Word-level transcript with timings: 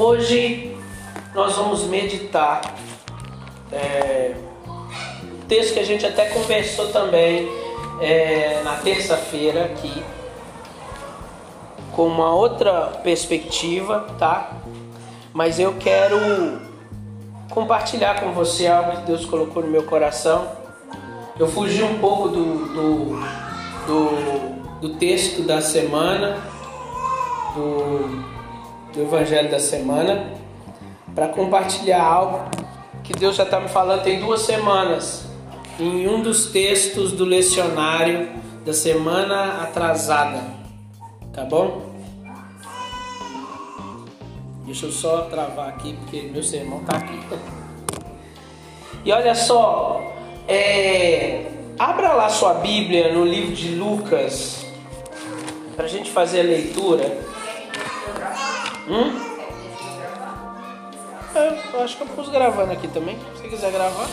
Hoje 0.00 0.76
nós 1.34 1.56
vamos 1.56 1.82
meditar 1.82 2.60
é, 3.72 4.32
texto 5.48 5.74
que 5.74 5.80
a 5.80 5.84
gente 5.84 6.06
até 6.06 6.26
conversou 6.26 6.92
também 6.92 7.48
é, 8.00 8.62
na 8.62 8.76
terça-feira 8.76 9.64
aqui 9.64 10.04
com 11.96 12.06
uma 12.06 12.32
outra 12.32 13.00
perspectiva, 13.02 14.06
tá? 14.20 14.52
Mas 15.32 15.58
eu 15.58 15.74
quero 15.80 16.16
compartilhar 17.50 18.20
com 18.20 18.30
você 18.30 18.68
algo 18.68 18.98
que 18.98 19.02
Deus 19.02 19.24
colocou 19.24 19.64
no 19.64 19.68
meu 19.68 19.82
coração. 19.82 20.46
Eu 21.36 21.48
fugi 21.48 21.82
um 21.82 21.98
pouco 21.98 22.28
do, 22.28 22.66
do, 22.68 23.20
do, 23.84 24.80
do 24.80 24.94
texto 24.94 25.42
da 25.42 25.60
semana, 25.60 26.40
do, 27.56 28.37
do 28.98 29.04
Evangelho 29.04 29.48
da 29.48 29.60
semana, 29.60 30.32
para 31.14 31.28
compartilhar 31.28 32.02
algo 32.02 32.50
que 33.04 33.12
Deus 33.12 33.36
já 33.36 33.44
está 33.44 33.60
me 33.60 33.68
falando 33.68 34.02
tem 34.02 34.18
duas 34.18 34.40
semanas, 34.42 35.24
em 35.78 36.08
um 36.08 36.20
dos 36.20 36.46
textos 36.46 37.12
do 37.12 37.24
lecionário 37.24 38.28
da 38.66 38.74
semana 38.74 39.62
atrasada, 39.62 40.42
tá 41.32 41.44
bom? 41.44 41.92
Deixa 44.66 44.86
eu 44.86 44.90
só 44.90 45.22
travar 45.22 45.68
aqui 45.68 45.92
porque 45.92 46.22
meu 46.22 46.42
sermão 46.42 46.80
tá 46.80 46.96
aqui. 46.96 47.20
E 49.04 49.12
olha 49.12 49.36
só, 49.36 50.12
é, 50.48 51.46
abra 51.78 52.14
lá 52.14 52.28
sua 52.28 52.54
Bíblia 52.54 53.14
no 53.14 53.24
livro 53.24 53.54
de 53.54 53.76
Lucas 53.76 54.66
para 55.76 55.84
a 55.84 55.88
gente 55.88 56.10
fazer 56.10 56.40
a 56.40 56.42
leitura. 56.42 57.37
Hum? 58.88 59.28
É, 61.34 61.82
acho 61.82 61.96
que 61.98 62.02
eu 62.02 62.06
pus 62.06 62.28
gravando 62.30 62.72
aqui 62.72 62.88
também. 62.88 63.18
Se 63.36 63.46
quiser 63.46 63.70
gravar, 63.70 64.08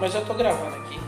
mas 0.00 0.12
eu 0.16 0.24
tô 0.26 0.34
gravando 0.34 0.74
aqui. 0.76 1.00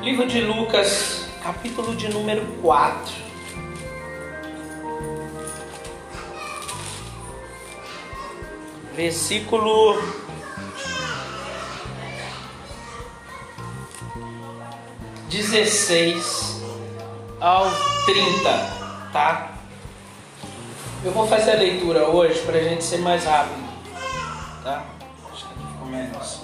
Livro 0.00 0.26
de 0.26 0.40
Lucas, 0.40 1.28
capítulo 1.42 1.94
de 1.94 2.08
número 2.08 2.42
4. 2.62 3.22
Versículo 8.94 10.02
dezesseis 15.28 16.51
ao 17.42 17.68
trinta, 18.06 18.70
tá? 19.12 19.50
Eu 21.04 21.10
vou 21.10 21.26
fazer 21.26 21.50
a 21.50 21.56
leitura 21.56 22.08
hoje 22.08 22.38
para 22.42 22.56
a 22.56 22.62
gente 22.62 22.84
ser 22.84 22.98
mais 22.98 23.24
rápido, 23.24 23.68
tá? 24.62 24.84
Acho 25.32 25.48
que 25.48 25.54
ficou 25.54 25.88
menos. 25.88 26.40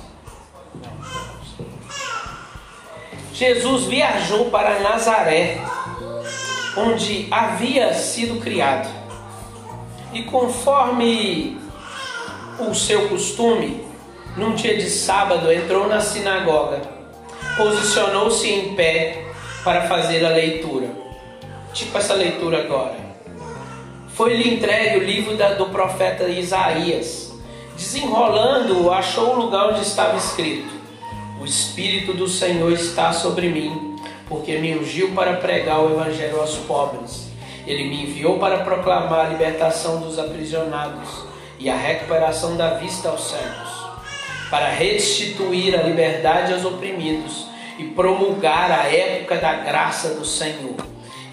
Jesus 3.33 3.85
viajou 3.85 4.47
para 4.51 4.81
Nazaré, 4.81 5.59
onde 6.77 7.29
havia 7.31 7.95
sido 7.95 8.41
criado. 8.41 8.89
E 10.13 10.25
conforme 10.25 11.61
o 12.59 12.75
seu 12.75 13.09
costume, 13.09 13.87
num 14.37 14.57
dia 14.57 14.77
de 14.77 14.91
sábado 14.91 15.53
entrou 15.53 15.87
na 15.87 16.01
sinagoga, 16.01 16.81
posicionou-se 17.57 18.51
em 18.51 18.75
pé 18.75 19.28
para 19.69 19.83
fazer 19.83 20.25
a 20.25 20.31
leitura. 20.31 20.89
Tipo 21.75 21.99
essa 21.99 22.15
leitura 22.15 22.61
agora. 22.61 22.97
Foi-lhe 24.15 24.55
entregue 24.55 24.97
o 24.97 25.05
livro 25.05 25.37
da, 25.37 25.53
do 25.53 25.67
profeta 25.67 26.27
Isaías. 26.27 27.35
Desenrolando-o, 27.77 28.91
achou 28.91 29.35
o 29.35 29.41
lugar 29.43 29.69
onde 29.69 29.83
estava 29.83 30.17
escrito: 30.17 30.73
O 31.39 31.45
Espírito 31.45 32.15
do 32.15 32.27
Senhor 32.27 32.73
está 32.73 33.13
sobre 33.13 33.51
mim, 33.51 33.95
porque 34.27 34.57
me 34.57 34.75
ungiu 34.75 35.11
para 35.11 35.35
pregar 35.35 35.81
o 35.81 35.93
Evangelho 35.93 36.41
aos 36.41 36.57
pobres. 36.57 37.29
Ele 37.67 37.91
me 37.91 38.05
enviou 38.05 38.39
para 38.39 38.65
proclamar 38.65 39.27
a 39.27 39.29
libertação 39.29 40.01
dos 40.01 40.19
aprisionados 40.19 41.27
e 41.59 41.69
a 41.69 41.77
recuperação 41.77 42.57
da 42.57 42.71
vista 42.71 43.11
aos 43.11 43.29
cegos, 43.29 43.69
para 44.49 44.71
restituir 44.71 45.79
a 45.79 45.83
liberdade 45.83 46.55
aos 46.55 46.65
oprimidos 46.65 47.48
e 47.79 47.85
promulgar 47.85 48.71
a 48.71 48.93
época 48.93 49.37
da 49.37 49.55
graça 49.55 50.11
do 50.11 50.25
Senhor. 50.25 50.75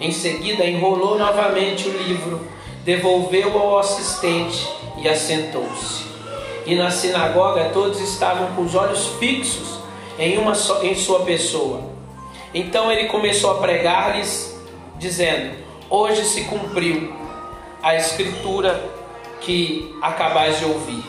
Em 0.00 0.12
seguida, 0.12 0.64
enrolou 0.64 1.18
novamente 1.18 1.88
o 1.88 1.98
livro, 1.98 2.40
devolveu 2.84 3.58
ao 3.58 3.78
assistente 3.78 4.66
e 4.98 5.08
assentou-se. 5.08 6.04
E 6.64 6.74
na 6.74 6.90
sinagoga 6.90 7.70
todos 7.72 8.00
estavam 8.00 8.54
com 8.54 8.62
os 8.62 8.74
olhos 8.74 9.06
fixos 9.18 9.80
em, 10.18 10.38
uma 10.38 10.54
só, 10.54 10.82
em 10.82 10.94
sua 10.94 11.20
pessoa. 11.20 11.82
Então 12.54 12.90
ele 12.90 13.08
começou 13.08 13.52
a 13.52 13.54
pregar-lhes, 13.58 14.58
dizendo: 14.98 15.54
Hoje 15.90 16.24
se 16.24 16.44
cumpriu 16.44 17.12
a 17.82 17.94
escritura 17.94 18.82
que 19.40 19.94
acabais 20.02 20.58
de 20.58 20.64
ouvir. 20.64 21.04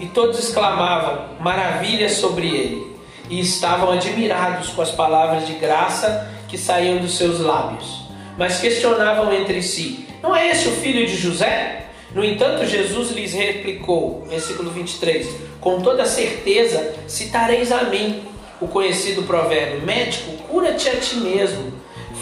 E 0.00 0.06
todos 0.06 0.38
exclamavam 0.38 1.36
maravilhas 1.40 2.12
sobre 2.12 2.48
ele, 2.48 2.93
e 3.28 3.40
estavam 3.40 3.90
admirados 3.92 4.70
com 4.70 4.82
as 4.82 4.90
palavras 4.90 5.46
de 5.46 5.54
graça 5.54 6.30
que 6.48 6.58
saíam 6.58 6.98
dos 6.98 7.16
seus 7.16 7.40
lábios. 7.40 8.04
Mas 8.36 8.60
questionavam 8.60 9.32
entre 9.32 9.62
si: 9.62 10.06
Não 10.22 10.34
é 10.34 10.50
esse 10.50 10.68
o 10.68 10.72
filho 10.72 11.06
de 11.06 11.16
José? 11.16 11.86
No 12.14 12.24
entanto, 12.24 12.64
Jesus 12.64 13.10
lhes 13.10 13.32
replicou, 13.32 14.24
versículo 14.28 14.70
23, 14.70 15.28
com 15.60 15.80
toda 15.80 16.06
certeza 16.06 16.94
citareis 17.08 17.72
a 17.72 17.84
mim 17.84 18.22
o 18.60 18.68
conhecido 18.68 19.22
provérbio: 19.24 19.82
Médico, 19.82 20.32
cura-te 20.48 20.88
a 20.88 20.96
ti 20.96 21.16
mesmo. 21.16 21.72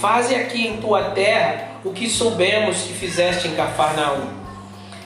Faze 0.00 0.34
aqui 0.34 0.66
em 0.66 0.78
tua 0.78 1.10
terra 1.10 1.72
o 1.84 1.92
que 1.92 2.08
soubemos 2.08 2.82
que 2.82 2.94
fizeste 2.94 3.48
em 3.48 3.54
Cafarnaum. 3.54 4.28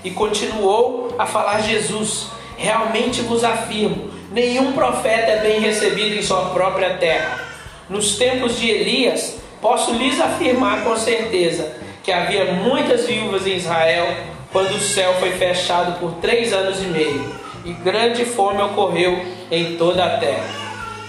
E 0.04 0.10
continuou 0.10 1.14
a 1.18 1.26
falar 1.26 1.60
Jesus: 1.62 2.28
Realmente 2.56 3.22
vos 3.22 3.42
afirmo, 3.44 4.10
nenhum 4.36 4.72
profeta 4.72 5.32
é 5.32 5.40
bem 5.40 5.60
recebido 5.60 6.14
em 6.14 6.20
sua 6.20 6.50
própria 6.50 6.98
terra. 6.98 7.40
Nos 7.88 8.18
tempos 8.18 8.58
de 8.58 8.68
Elias, 8.68 9.38
posso 9.62 9.94
lhes 9.94 10.20
afirmar 10.20 10.84
com 10.84 10.94
certeza 10.94 11.74
que 12.04 12.12
havia 12.12 12.52
muitas 12.52 13.06
viúvas 13.06 13.46
em 13.46 13.56
Israel 13.56 14.06
quando 14.52 14.74
o 14.74 14.80
céu 14.80 15.14
foi 15.14 15.30
fechado 15.30 15.98
por 15.98 16.16
três 16.16 16.52
anos 16.52 16.82
e 16.82 16.86
meio, 16.86 17.34
e 17.64 17.72
grande 17.72 18.26
fome 18.26 18.60
ocorreu 18.60 19.24
em 19.50 19.78
toda 19.78 20.04
a 20.04 20.18
terra. 20.18 20.44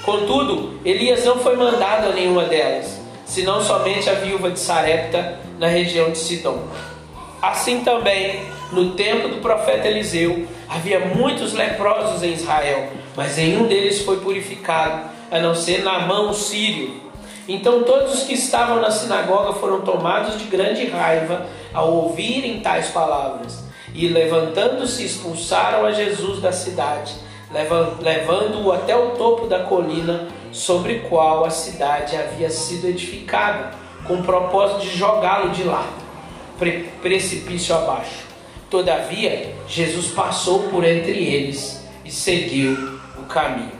Contudo, 0.04 0.80
Elias 0.86 1.26
não 1.26 1.40
foi 1.40 1.58
mandado 1.58 2.08
a 2.08 2.14
nenhuma 2.14 2.46
delas, 2.46 2.98
senão 3.26 3.62
somente 3.62 4.10
a 4.10 4.14
viúva 4.14 4.50
de 4.50 4.60
Sarepta, 4.60 5.38
na 5.60 5.68
região 5.68 6.12
de 6.12 6.18
Sidom. 6.18 6.64
Assim 7.42 7.82
também, 7.82 8.40
no 8.72 8.92
tempo 8.92 9.30
do 9.30 9.38
profeta 9.38 9.88
Eliseu, 9.88 10.46
havia 10.68 11.00
muitos 11.00 11.54
leprosos 11.54 12.22
em 12.22 12.34
Israel, 12.34 12.90
mas 13.16 13.38
nenhum 13.38 13.68
deles 13.68 14.02
foi 14.02 14.18
purificado, 14.18 15.10
a 15.32 15.40
não 15.40 15.56
ser 15.56 15.84
Naamã 15.84 16.30
o 16.30 16.34
sírio. 16.34 17.08
Então 17.48 17.84
todos 17.84 18.14
os 18.14 18.24
que 18.24 18.34
estavam 18.34 18.82
na 18.82 18.92
sinagoga 18.92 19.54
foram 19.54 19.82
tomados 19.82 20.38
de 20.38 20.46
grande 20.46 20.86
raiva 20.86 21.46
ao 21.74 21.94
ouvirem 21.94 22.60
tais 22.60 22.90
palavras, 22.90 23.64
e 23.94 24.08
levantando-se 24.10 25.06
expulsaram 25.06 25.86
a 25.86 25.92
Jesus 25.92 26.42
da 26.42 26.52
cidade, 26.52 27.16
levando-o 28.02 28.72
até 28.74 28.96
o 28.96 29.12
topo 29.12 29.48
da 29.48 29.60
colina 29.60 30.28
sobre 30.52 31.00
qual 31.08 31.46
a 31.46 31.50
cidade 31.50 32.18
havia 32.18 32.50
sido 32.50 32.88
edificada, 32.88 33.72
com 34.06 34.16
o 34.16 34.24
propósito 34.24 34.82
de 34.82 34.98
jogá-lo 34.98 35.52
de 35.52 35.64
lá 35.64 35.88
precipício 37.02 37.74
abaixo. 37.76 38.27
Todavia, 38.70 39.56
Jesus 39.68 40.08
passou 40.08 40.64
por 40.64 40.84
entre 40.84 41.18
eles 41.18 41.86
e 42.04 42.12
seguiu 42.12 43.00
o 43.18 43.24
caminho. 43.24 43.72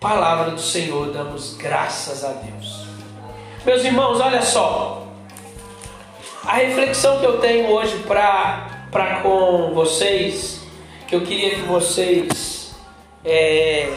Palavra 0.00 0.50
do 0.50 0.60
Senhor, 0.60 1.12
damos 1.12 1.54
graças 1.56 2.24
a 2.24 2.28
Deus. 2.28 2.86
Meus 3.66 3.84
irmãos, 3.84 4.20
olha 4.20 4.40
só. 4.40 5.06
A 6.42 6.54
reflexão 6.54 7.18
que 7.20 7.26
eu 7.26 7.38
tenho 7.38 7.68
hoje 7.68 7.98
para 8.06 9.20
com 9.22 9.72
vocês, 9.74 10.62
que 11.06 11.14
eu 11.14 11.20
queria 11.20 11.56
que 11.56 11.62
vocês 11.62 12.74
é, 13.24 13.92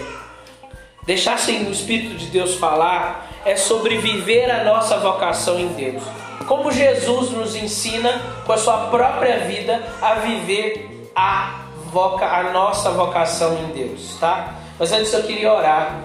deixassem 1.05 1.67
o 1.67 1.71
Espírito 1.71 2.15
de 2.17 2.27
Deus 2.27 2.55
falar, 2.55 3.29
é 3.45 3.55
sobre 3.55 3.97
viver 3.97 4.51
a 4.51 4.65
nossa 4.65 4.97
vocação 4.97 5.57
em 5.57 5.67
Deus 5.69 6.03
como 6.45 6.71
Jesus 6.71 7.31
nos 7.31 7.55
ensina 7.55 8.21
com 8.45 8.53
a 8.53 8.57
sua 8.57 8.87
própria 8.87 9.39
vida 9.39 9.83
a 10.01 10.15
viver 10.15 11.11
a, 11.15 11.61
voca, 11.91 12.25
a 12.25 12.51
nossa 12.51 12.91
vocação 12.91 13.57
em 13.57 13.67
Deus, 13.73 14.17
tá? 14.19 14.55
Mas 14.77 14.91
antes 14.91 15.11
eu 15.13 15.23
queria 15.23 15.51
orar, 15.51 15.99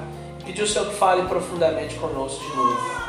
pedir 0.44 0.62
o 0.62 0.66
Senhor 0.66 0.88
que 0.88 0.94
fale 0.94 1.22
profundamente 1.22 1.94
conosco 1.96 2.42
de 2.42 2.56
novo. 2.56 3.02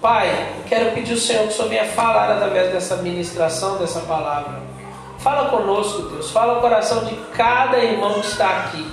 Pai, 0.00 0.52
quero 0.68 0.92
pedir 0.92 1.12
ao 1.12 1.18
Senhor 1.18 1.42
que 1.44 1.52
o 1.52 1.56
Senhor 1.56 1.68
venha 1.68 1.84
falar 1.86 2.30
através 2.32 2.72
dessa 2.72 2.96
ministração, 2.96 3.78
dessa 3.78 4.00
palavra. 4.00 4.60
Fala 5.18 5.48
conosco, 5.48 6.02
Deus. 6.08 6.30
Fala 6.32 6.58
o 6.58 6.60
coração 6.60 7.04
de 7.04 7.14
cada 7.36 7.78
irmão 7.78 8.14
que 8.14 8.26
está 8.26 8.48
aqui. 8.48 8.84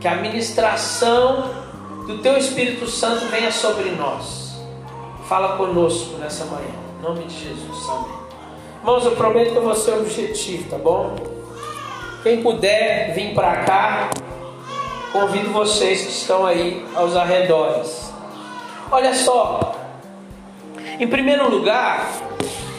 Que 0.00 0.08
a 0.08 0.16
ministração 0.16 1.50
do 2.06 2.18
Teu 2.18 2.38
Espírito 2.38 2.86
Santo 2.88 3.26
venha 3.26 3.52
sobre 3.52 3.90
nós. 3.90 4.39
Fala 5.30 5.56
conosco 5.56 6.16
nessa 6.16 6.44
manhã. 6.46 6.74
Em 6.98 7.02
nome 7.04 7.22
de 7.22 7.38
Jesus. 7.38 7.88
Amém. 7.88 8.18
Irmãos, 8.80 9.04
eu 9.04 9.12
prometo 9.12 9.52
que 9.52 9.56
eu 9.58 9.62
vou 9.62 9.76
ser 9.76 9.92
objetivo, 9.92 10.68
tá 10.68 10.76
bom? 10.76 11.14
Quem 12.24 12.42
puder 12.42 13.14
vir 13.14 13.32
para 13.32 13.58
cá, 13.58 14.10
convido 15.12 15.52
vocês 15.52 16.02
que 16.02 16.10
estão 16.10 16.44
aí 16.44 16.84
aos 16.96 17.14
arredores. 17.14 18.12
Olha 18.90 19.14
só, 19.14 19.76
em 20.98 21.06
primeiro 21.06 21.48
lugar, 21.48 22.10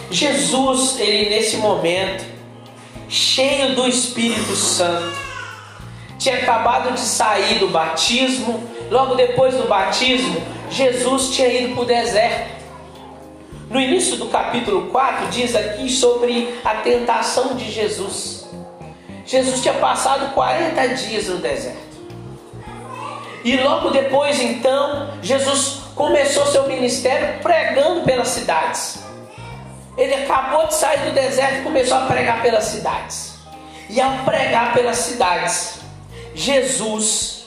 Jesus, 0.10 1.00
ele 1.00 1.30
nesse 1.30 1.56
momento, 1.56 2.26
cheio 3.08 3.76
do 3.76 3.88
Espírito 3.88 4.58
Santo, 4.58 5.16
tinha 6.20 6.36
acabado 6.36 6.92
de 6.92 7.00
sair 7.00 7.60
do 7.60 7.70
batismo, 7.70 8.62
logo 8.90 9.16
depois 9.16 9.56
do 9.56 9.70
batismo, 9.70 10.36
Jesus 10.72 11.36
tinha 11.36 11.50
ido 11.50 11.76
para 11.76 11.84
o 11.84 11.86
deserto. 11.86 12.62
No 13.70 13.80
início 13.80 14.16
do 14.16 14.28
capítulo 14.28 14.90
4, 14.90 15.28
diz 15.28 15.54
aqui 15.54 15.90
sobre 15.90 16.60
a 16.64 16.76
tentação 16.76 17.56
de 17.56 17.70
Jesus. 17.70 18.50
Jesus 19.26 19.62
tinha 19.62 19.74
passado 19.76 20.34
40 20.34 20.88
dias 20.96 21.28
no 21.28 21.38
deserto. 21.38 21.92
E 23.44 23.58
logo 23.58 23.90
depois, 23.90 24.42
então, 24.42 25.10
Jesus 25.22 25.82
começou 25.94 26.46
seu 26.46 26.68
ministério 26.68 27.42
pregando 27.42 28.02
pelas 28.02 28.30
cidades. 28.30 29.00
Ele 29.98 30.14
acabou 30.14 30.68
de 30.68 30.76
sair 30.76 31.00
do 31.00 31.12
deserto 31.12 31.60
e 31.60 31.64
começou 31.64 31.98
a 31.98 32.06
pregar 32.06 32.42
pelas 32.42 32.64
cidades. 32.66 33.36
E 33.90 34.00
ao 34.00 34.20
pregar 34.20 34.74
pelas 34.74 34.98
cidades, 34.98 35.80
Jesus 36.34 37.41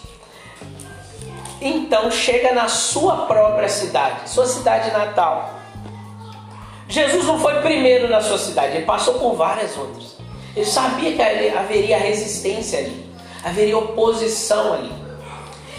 então 1.69 2.11
chega 2.11 2.53
na 2.53 2.69
sua 2.69 3.27
própria 3.27 3.69
cidade, 3.69 4.29
sua 4.29 4.47
cidade 4.47 4.91
natal. 4.91 5.55
Jesus 6.87 7.25
não 7.25 7.41
foi 7.41 7.61
primeiro 7.63 8.09
na 8.09 8.21
sua 8.21 8.39
cidade, 8.39 8.77
ele 8.77 8.85
passou 8.85 9.15
por 9.15 9.35
várias 9.35 9.77
outras. 9.77 10.15
Ele 10.55 10.67
sabia 10.67 11.13
que 11.13 11.49
haveria 11.49 11.99
resistência 11.99 12.79
ali, 12.81 13.11
haveria 13.43 13.79
oposição 13.79 14.75
ali. 14.75 14.93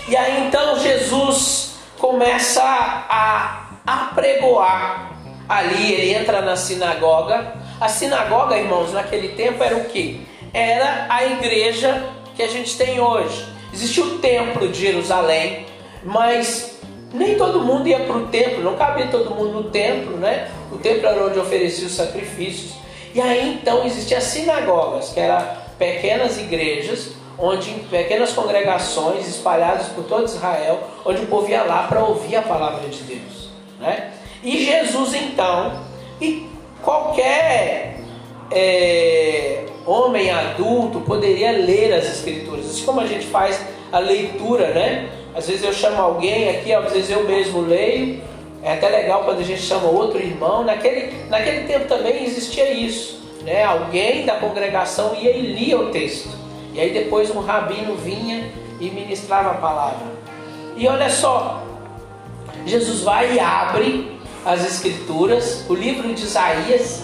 E 0.08 0.18
aí 0.18 0.48
então 0.48 0.80
Jesus 0.80 1.76
começa 2.00 2.62
a 2.64 3.70
apregoar 3.86 5.12
ali, 5.48 5.94
ele 5.94 6.14
entra 6.14 6.42
na 6.42 6.56
sinagoga. 6.56 7.54
A 7.80 7.88
sinagoga, 7.88 8.58
irmãos, 8.58 8.92
naquele 8.92 9.30
tempo 9.30 9.64
era 9.64 9.78
o 9.78 9.86
que? 9.86 10.26
Era 10.54 11.06
a 11.10 11.26
igreja 11.26 12.10
que 12.36 12.42
a 12.42 12.48
gente 12.48 12.76
tem 12.78 13.00
hoje. 13.00 13.46
Existia 13.74 14.04
o 14.04 14.20
templo 14.20 14.68
de 14.70 14.80
Jerusalém, 14.80 15.66
mas 16.06 16.80
nem 17.14 17.36
todo 17.36 17.62
mundo 17.62 17.88
ia 17.88 18.00
para 18.02 18.16
o 18.16 18.28
templo, 18.28 18.64
não 18.64 18.76
cabia 18.76 19.08
todo 19.08 19.34
mundo 19.34 19.52
no 19.52 19.64
templo, 19.72 20.18
né? 20.18 20.50
O 20.72 20.78
templo 20.78 21.08
era 21.08 21.26
onde 21.26 21.40
oferecia 21.40 21.88
os 21.88 21.94
sacrifícios. 21.94 22.76
E 23.14 23.20
aí 23.20 23.56
então 23.56 23.86
existiam 23.86 24.20
as 24.20 24.26
sinagogas, 24.26 25.10
que 25.10 25.20
eram 25.20 25.44
pequenas 25.78 26.38
igrejas 26.38 27.14
onde 27.38 27.72
pequenas 27.90 28.32
congregações 28.32 29.28
espalhadas 29.28 29.88
por 29.88 30.06
todo 30.06 30.26
Israel, 30.26 30.80
onde 31.04 31.22
o 31.22 31.28
povo 31.28 31.50
ia 31.50 31.64
lá 31.64 31.84
para 31.88 32.04
ouvir 32.04 32.36
a 32.38 32.42
palavra 32.42 32.88
de 32.88 33.04
Deus. 33.04 33.50
Né? 33.80 34.12
E 34.44 34.64
Jesus 34.64 35.14
então, 35.14 35.82
e 36.22 36.48
qualquer 36.82 37.98
é, 38.52 39.66
homem 39.86 40.32
adulto 40.32 41.02
poderia 41.02 41.52
ler 41.52 41.94
as 41.94 42.06
escrituras, 42.06 42.68
assim 42.68 42.86
como 42.86 43.02
a 43.02 43.08
gente 43.08 43.26
faz 43.28 43.60
a 43.92 44.00
leitura, 44.00 44.68
né? 44.70 45.10
Às 45.36 45.48
vezes 45.48 45.64
eu 45.64 45.74
chamo 45.74 46.02
alguém 46.02 46.50
aqui, 46.50 46.74
às 46.74 46.94
vezes 46.94 47.10
eu 47.10 47.26
mesmo 47.26 47.62
leio. 47.62 48.22
É 48.64 48.74
até 48.74 48.88
legal 48.88 49.26
quando 49.26 49.40
a 49.40 49.44
gente 49.44 49.62
chama 49.62 49.88
outro 49.88 50.20
irmão. 50.20 50.64
Naquele, 50.64 51.14
naquele 51.30 51.68
tempo 51.68 51.88
também 51.88 52.24
existia 52.24 52.72
isso. 52.72 53.22
Né? 53.44 53.64
Alguém 53.64 54.26
da 54.26 54.36
congregação 54.38 55.14
ia 55.14 55.32
e 55.32 55.42
lia 55.42 55.78
o 55.78 55.92
texto. 55.92 56.30
E 56.74 56.80
aí 56.80 56.92
depois 56.92 57.30
um 57.30 57.42
rabino 57.42 57.96
vinha 57.96 58.50
e 58.80 58.90
ministrava 58.90 59.52
a 59.52 59.56
palavra. 59.56 60.08
E 60.78 60.88
olha 60.88 61.10
só, 61.10 61.62
Jesus 62.66 63.02
vai 63.02 63.36
e 63.36 63.40
abre 63.40 64.20
as 64.46 64.66
escrituras, 64.66 65.66
o 65.70 65.74
livro 65.74 66.14
de 66.14 66.24
Isaías, 66.24 67.04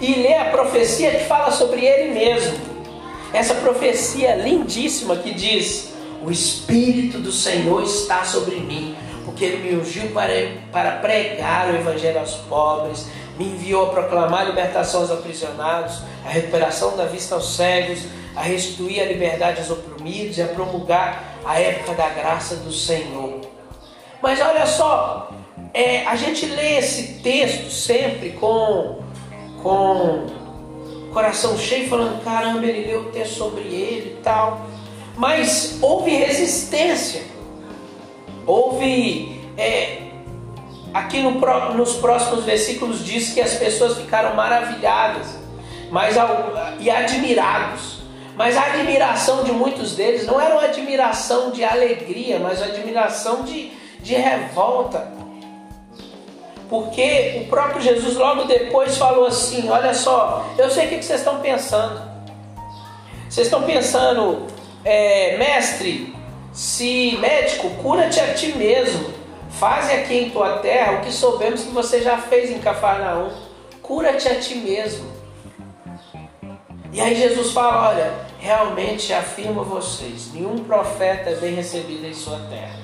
e 0.00 0.14
lê 0.14 0.34
a 0.34 0.46
profecia 0.46 1.10
que 1.10 1.24
fala 1.24 1.50
sobre 1.50 1.84
ele 1.84 2.14
mesmo. 2.14 2.56
Essa 3.32 3.54
profecia 3.54 4.34
lindíssima 4.36 5.16
que 5.16 5.32
diz: 5.32 5.92
O 6.26 6.30
Espírito 6.32 7.18
do 7.18 7.30
Senhor 7.30 7.84
está 7.84 8.24
sobre 8.24 8.56
mim, 8.56 8.96
porque 9.24 9.44
ele 9.44 9.58
me 9.58 9.76
ungiu 9.76 10.10
para, 10.10 10.32
para 10.72 10.96
pregar 10.96 11.72
o 11.72 11.76
Evangelho 11.76 12.18
aos 12.18 12.34
pobres, 12.34 13.06
me 13.38 13.44
enviou 13.44 13.86
a 13.86 13.90
proclamar 13.90 14.40
a 14.40 14.44
libertação 14.46 15.02
aos 15.02 15.10
aprisionados, 15.12 16.00
a 16.24 16.28
recuperação 16.28 16.96
da 16.96 17.04
vista 17.04 17.36
aos 17.36 17.54
cegos 17.54 18.00
a 18.34 18.42
restituir 18.42 19.00
a 19.00 19.04
liberdade 19.04 19.60
aos 19.60 19.70
oprimidos 19.70 20.36
e 20.36 20.42
a 20.42 20.48
promulgar 20.48 21.38
a 21.44 21.60
época 21.60 21.94
da 21.94 22.08
graça 22.08 22.56
do 22.56 22.72
Senhor. 22.72 23.42
Mas 24.20 24.40
olha 24.40 24.66
só, 24.66 25.30
é, 25.72 26.04
a 26.06 26.16
gente 26.16 26.44
lê 26.44 26.78
esse 26.78 27.20
texto 27.22 27.70
sempre 27.70 28.30
com, 28.30 28.98
com 29.62 30.26
coração 31.12 31.56
cheio, 31.56 31.88
falando: 31.88 32.20
caramba, 32.24 32.66
ele 32.66 32.88
leu 32.88 33.02
o 33.02 33.12
texto 33.12 33.34
sobre 33.34 33.62
ele 33.62 34.16
e 34.18 34.22
tal. 34.24 34.66
Mas 35.16 35.78
houve 35.80 36.10
resistência, 36.10 37.22
houve. 38.46 39.40
É, 39.56 40.02
aqui 40.92 41.20
no, 41.20 41.32
nos 41.74 41.94
próximos 41.94 42.44
versículos 42.44 43.04
diz 43.04 43.32
que 43.32 43.40
as 43.40 43.54
pessoas 43.54 43.96
ficaram 43.96 44.34
maravilhadas 44.34 45.26
mas, 45.90 46.14
e 46.78 46.90
admirados 46.90 47.96
mas 48.36 48.54
a 48.54 48.66
admiração 48.66 49.44
de 49.44 49.50
muitos 49.50 49.96
deles 49.96 50.26
não 50.26 50.38
era 50.38 50.54
uma 50.54 50.64
admiração 50.64 51.50
de 51.50 51.64
alegria, 51.64 52.38
mas 52.38 52.60
uma 52.60 52.66
admiração 52.66 53.42
de, 53.44 53.72
de 54.00 54.14
revolta. 54.14 55.10
Porque 56.68 57.40
o 57.40 57.48
próprio 57.48 57.80
Jesus 57.80 58.14
logo 58.14 58.44
depois 58.44 58.98
falou 58.98 59.26
assim: 59.26 59.70
Olha 59.70 59.94
só, 59.94 60.44
eu 60.58 60.70
sei 60.70 60.86
o 60.86 60.88
que 60.90 61.02
vocês 61.02 61.20
estão 61.20 61.40
pensando. 61.40 62.02
Vocês 63.26 63.46
estão 63.46 63.62
pensando, 63.62 64.46
é, 64.86 65.36
mestre, 65.36 66.14
se 66.52 67.16
médico, 67.20 67.68
cura-te 67.82 68.20
a 68.20 68.32
ti 68.32 68.52
mesmo. 68.56 69.12
Faze 69.50 69.92
aqui 69.92 70.14
em 70.16 70.30
tua 70.30 70.58
terra 70.58 70.98
o 70.98 71.00
que 71.00 71.12
soubemos 71.12 71.62
que 71.62 71.70
você 71.70 72.00
já 72.00 72.18
fez 72.18 72.50
em 72.50 72.60
Cafarnaum. 72.60 73.32
Cura-te 73.82 74.28
a 74.28 74.38
ti 74.38 74.54
mesmo. 74.54 75.10
E 76.92 77.00
aí 77.00 77.16
Jesus 77.16 77.50
fala: 77.50 77.88
Olha, 77.88 78.14
realmente 78.38 79.12
afirmo 79.12 79.60
a 79.60 79.64
vocês: 79.64 80.32
nenhum 80.32 80.58
profeta 80.58 81.30
é 81.30 81.34
bem 81.34 81.54
recebido 81.54 82.06
em 82.06 82.14
sua 82.14 82.38
terra. 82.48 82.78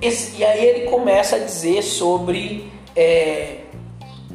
Esse, 0.00 0.36
e 0.36 0.44
aí 0.44 0.64
ele 0.64 0.88
começa 0.88 1.36
a 1.36 1.38
dizer 1.40 1.82
sobre 1.82 2.72
é, 2.94 3.62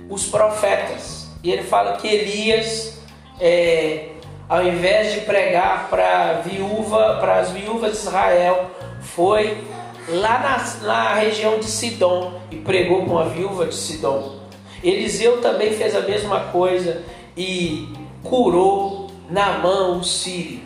os 0.10 0.26
profetas. 0.26 1.30
E 1.42 1.52
ele 1.52 1.64
fala 1.64 1.98
que 1.98 2.08
Elias, 2.08 3.00
é, 3.40 4.10
ao 4.48 4.64
invés 4.64 5.14
de 5.14 5.22
pregar 5.22 5.90
para 5.90 6.42
viúva, 6.42 7.18
para 7.20 7.40
as 7.40 7.52
viúvas 7.52 7.94
de 7.94 7.98
Israel, 7.98 8.72
foi 9.02 9.64
lá 10.08 10.40
na, 10.40 10.88
na 10.88 11.14
região 11.16 11.60
de 11.60 11.66
Sidom 11.66 12.40
e 12.52 12.58
pregou 12.58 13.06
com 13.06 13.18
a 13.18 13.26
viúva 13.26 13.66
de 13.66 13.76
Sidom. 13.76 14.40
Eliseu 14.84 15.42
também 15.42 15.74
fez 15.74 15.96
a 15.96 16.02
mesma 16.02 16.42
coisa 16.52 17.04
e 17.36 17.92
curou 18.24 19.10
na 19.30 19.58
mão 19.58 20.04
sírio. 20.04 20.62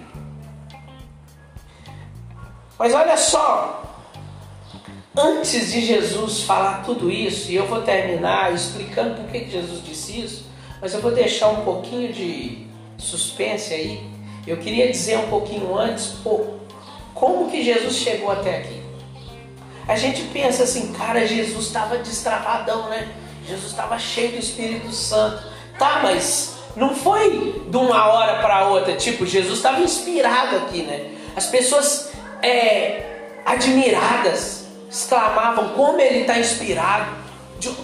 Mas 2.77 2.93
olha 2.93 3.15
só, 3.15 3.83
antes 5.17 5.71
de 5.71 5.85
Jesus 5.85 6.43
falar 6.43 6.83
tudo 6.83 7.09
isso, 7.09 7.51
e 7.51 7.55
eu 7.55 7.65
vou 7.65 7.81
terminar 7.81 8.53
explicando 8.53 9.15
por 9.15 9.31
que 9.31 9.49
Jesus 9.49 9.83
disse 9.83 10.19
isso, 10.19 10.45
mas 10.81 10.93
eu 10.93 11.01
vou 11.01 11.11
deixar 11.11 11.49
um 11.49 11.63
pouquinho 11.63 12.11
de 12.11 12.68
suspense 12.99 13.73
aí. 13.73 14.09
Eu 14.45 14.57
queria 14.57 14.91
dizer 14.91 15.17
um 15.17 15.29
pouquinho 15.29 15.77
antes, 15.77 16.07
pô, 16.23 16.45
como 17.13 17.49
que 17.49 17.63
Jesus 17.63 17.95
chegou 17.95 18.31
até 18.31 18.57
aqui? 18.57 18.81
A 19.87 19.95
gente 19.95 20.23
pensa 20.33 20.63
assim, 20.63 20.93
cara, 20.93 21.25
Jesus 21.25 21.65
estava 21.65 21.97
destravadão, 21.97 22.89
né? 22.89 23.09
Jesus 23.47 23.71
estava 23.71 23.97
cheio 23.97 24.33
do 24.33 24.37
Espírito 24.37 24.91
Santo. 24.91 25.41
Tá, 25.77 26.01
mas 26.03 26.57
não 26.75 26.95
foi 26.95 27.63
de 27.67 27.77
uma 27.77 28.07
hora 28.07 28.41
para 28.41 28.67
outra, 28.67 28.95
tipo, 28.95 29.25
Jesus 29.25 29.57
estava 29.57 29.81
inspirado 29.81 30.57
aqui, 30.57 30.83
né? 30.83 31.11
As 31.35 31.47
pessoas 31.47 32.11
é, 32.41 33.03
admiradas, 33.45 34.65
exclamavam 34.89 35.69
como 35.69 35.99
ele 35.99 36.19
está 36.19 36.37
inspirado. 36.37 37.11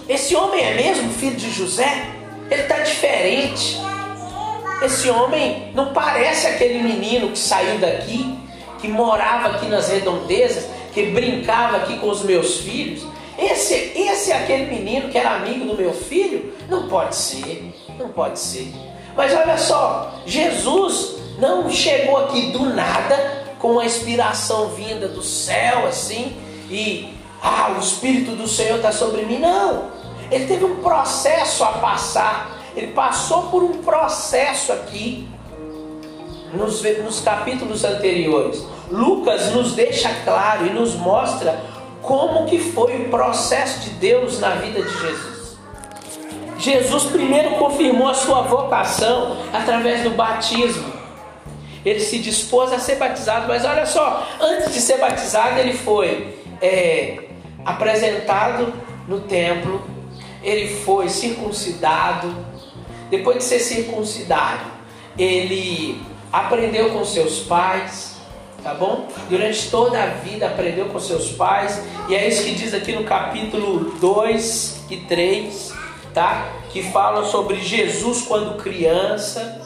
Esse 0.08 0.34
homem 0.36 0.64
é 0.64 0.74
mesmo 0.74 1.12
filho 1.12 1.36
de 1.36 1.50
José? 1.50 2.10
Ele 2.50 2.62
está 2.62 2.78
diferente. 2.78 3.80
Esse 4.82 5.08
homem 5.08 5.72
não 5.74 5.92
parece 5.92 6.46
aquele 6.46 6.82
menino 6.82 7.30
que 7.30 7.38
saiu 7.38 7.78
daqui, 7.78 8.38
que 8.78 8.88
morava 8.88 9.48
aqui 9.48 9.66
nas 9.66 9.88
redondezas, 9.88 10.66
que 10.92 11.06
brincava 11.06 11.78
aqui 11.78 11.98
com 11.98 12.08
os 12.08 12.22
meus 12.22 12.58
filhos. 12.58 13.06
Esse, 13.38 13.74
esse 13.94 14.32
é 14.32 14.36
aquele 14.36 14.66
menino 14.66 15.08
que 15.08 15.18
era 15.18 15.36
amigo 15.36 15.66
do 15.66 15.74
meu 15.74 15.92
filho? 15.92 16.54
Não 16.68 16.88
pode 16.88 17.16
ser, 17.16 17.74
não 17.98 18.08
pode 18.08 18.38
ser. 18.38 18.72
Mas 19.16 19.34
olha 19.34 19.56
só, 19.56 20.14
Jesus 20.26 21.16
não 21.38 21.70
chegou 21.70 22.16
aqui 22.18 22.50
do 22.50 22.66
nada 22.66 23.44
com 23.58 23.72
uma 23.72 23.84
inspiração 23.84 24.68
vinda 24.68 25.08
do 25.08 25.22
céu 25.22 25.86
assim 25.86 26.36
e 26.70 27.14
ah, 27.42 27.74
o 27.76 27.80
Espírito 27.80 28.32
do 28.32 28.48
Senhor 28.48 28.76
está 28.76 28.92
sobre 28.92 29.22
mim. 29.22 29.38
Não, 29.38 29.90
ele 30.30 30.46
teve 30.46 30.64
um 30.64 30.76
processo 30.76 31.64
a 31.64 31.72
passar, 31.72 32.55
ele 32.76 32.92
passou 32.92 33.44
por 33.44 33.64
um 33.64 33.82
processo 33.82 34.72
aqui 34.72 35.26
nos, 36.52 36.82
nos 37.02 37.20
capítulos 37.20 37.84
anteriores. 37.84 38.64
Lucas 38.90 39.52
nos 39.52 39.72
deixa 39.72 40.10
claro 40.24 40.66
e 40.66 40.70
nos 40.70 40.94
mostra 40.94 41.58
como 42.02 42.46
que 42.46 42.58
foi 42.58 42.96
o 42.96 43.08
processo 43.08 43.80
de 43.80 43.90
Deus 43.90 44.38
na 44.38 44.50
vida 44.50 44.82
de 44.82 45.00
Jesus. 45.00 45.58
Jesus 46.58 47.04
primeiro 47.04 47.56
confirmou 47.56 48.08
a 48.08 48.14
sua 48.14 48.42
vocação 48.42 49.36
através 49.52 50.02
do 50.02 50.10
batismo. 50.10 50.94
Ele 51.84 52.00
se 52.00 52.18
dispôs 52.18 52.72
a 52.72 52.78
ser 52.78 52.96
batizado, 52.96 53.46
mas 53.46 53.64
olha 53.64 53.86
só, 53.86 54.26
antes 54.40 54.72
de 54.72 54.80
ser 54.80 54.98
batizado, 54.98 55.58
ele 55.58 55.72
foi 55.74 56.36
é, 56.60 57.24
apresentado 57.64 58.72
no 59.06 59.20
templo, 59.20 59.82
ele 60.42 60.74
foi 60.82 61.08
circuncidado. 61.08 62.34
Depois 63.10 63.38
de 63.38 63.44
ser 63.44 63.60
circuncidado, 63.60 64.64
ele 65.18 66.00
aprendeu 66.32 66.90
com 66.90 67.04
seus 67.04 67.40
pais, 67.40 68.16
tá 68.62 68.74
bom? 68.74 69.08
Durante 69.28 69.70
toda 69.70 70.02
a 70.02 70.06
vida 70.06 70.46
aprendeu 70.46 70.86
com 70.86 70.98
seus 70.98 71.30
pais, 71.30 71.82
e 72.08 72.14
é 72.14 72.28
isso 72.28 72.44
que 72.44 72.52
diz 72.52 72.74
aqui 72.74 72.92
no 72.92 73.04
capítulo 73.04 73.92
2 73.98 74.84
e 74.90 74.96
3, 74.98 75.72
tá? 76.12 76.52
Que 76.70 76.82
fala 76.82 77.24
sobre 77.24 77.60
Jesus 77.60 78.22
quando 78.22 78.60
criança, 78.60 79.62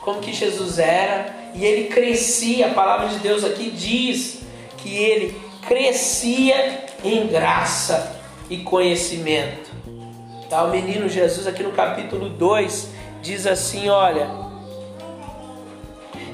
como 0.00 0.20
que 0.20 0.32
Jesus 0.32 0.78
era, 0.78 1.34
e 1.54 1.64
ele 1.64 1.88
crescia, 1.88 2.66
a 2.66 2.74
palavra 2.74 3.08
de 3.08 3.18
Deus 3.18 3.42
aqui 3.42 3.70
diz 3.70 4.40
que 4.76 4.96
ele 4.96 5.40
crescia 5.66 6.84
em 7.02 7.26
graça 7.26 8.20
e 8.48 8.58
conhecimento. 8.58 9.69
Tá? 10.50 10.64
O 10.64 10.70
menino 10.70 11.08
Jesus 11.08 11.46
aqui 11.46 11.62
no 11.62 11.70
capítulo 11.70 12.28
2 12.28 12.88
diz 13.22 13.46
assim, 13.46 13.88
olha, 13.88 14.28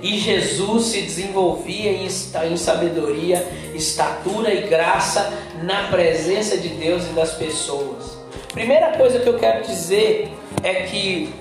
e 0.02 0.18
Jesus 0.18 0.86
se 0.86 1.02
desenvolvia 1.02 1.92
em 1.92 2.56
sabedoria, 2.56 3.46
estatura 3.74 4.54
e 4.54 4.68
graça 4.68 5.30
na 5.62 5.88
presença 5.88 6.56
de 6.56 6.68
Deus 6.68 7.04
e 7.04 7.08
das 7.08 7.34
pessoas. 7.34 8.16
Primeira 8.54 8.96
coisa 8.96 9.20
que 9.20 9.28
eu 9.28 9.38
quero 9.38 9.66
dizer 9.66 10.32
é 10.62 10.84
que 10.84 11.34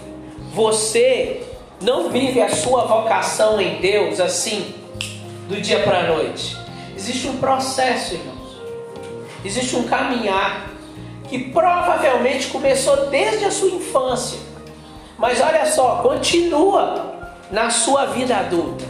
você 0.53 1.43
não 1.81 2.09
vive 2.09 2.41
a 2.41 2.49
sua 2.49 2.85
vocação 2.85 3.61
em 3.61 3.79
Deus 3.79 4.19
assim, 4.19 4.75
do 5.47 5.61
dia 5.61 5.79
para 5.79 5.99
a 5.99 6.07
noite. 6.07 6.57
Existe 6.93 7.29
um 7.29 7.37
processo, 7.37 8.15
irmãos. 8.15 8.35
Existe 9.45 9.77
um 9.77 9.83
caminhar 9.83 10.74
que 11.29 11.39
provavelmente 11.49 12.47
começou 12.47 13.07
desde 13.07 13.45
a 13.45 13.51
sua 13.51 13.69
infância. 13.69 14.39
Mas 15.17 15.41
olha 15.41 15.65
só, 15.65 15.97
continua 15.97 17.13
na 17.51 17.69
sua 17.69 18.05
vida 18.05 18.35
adulta. 18.35 18.85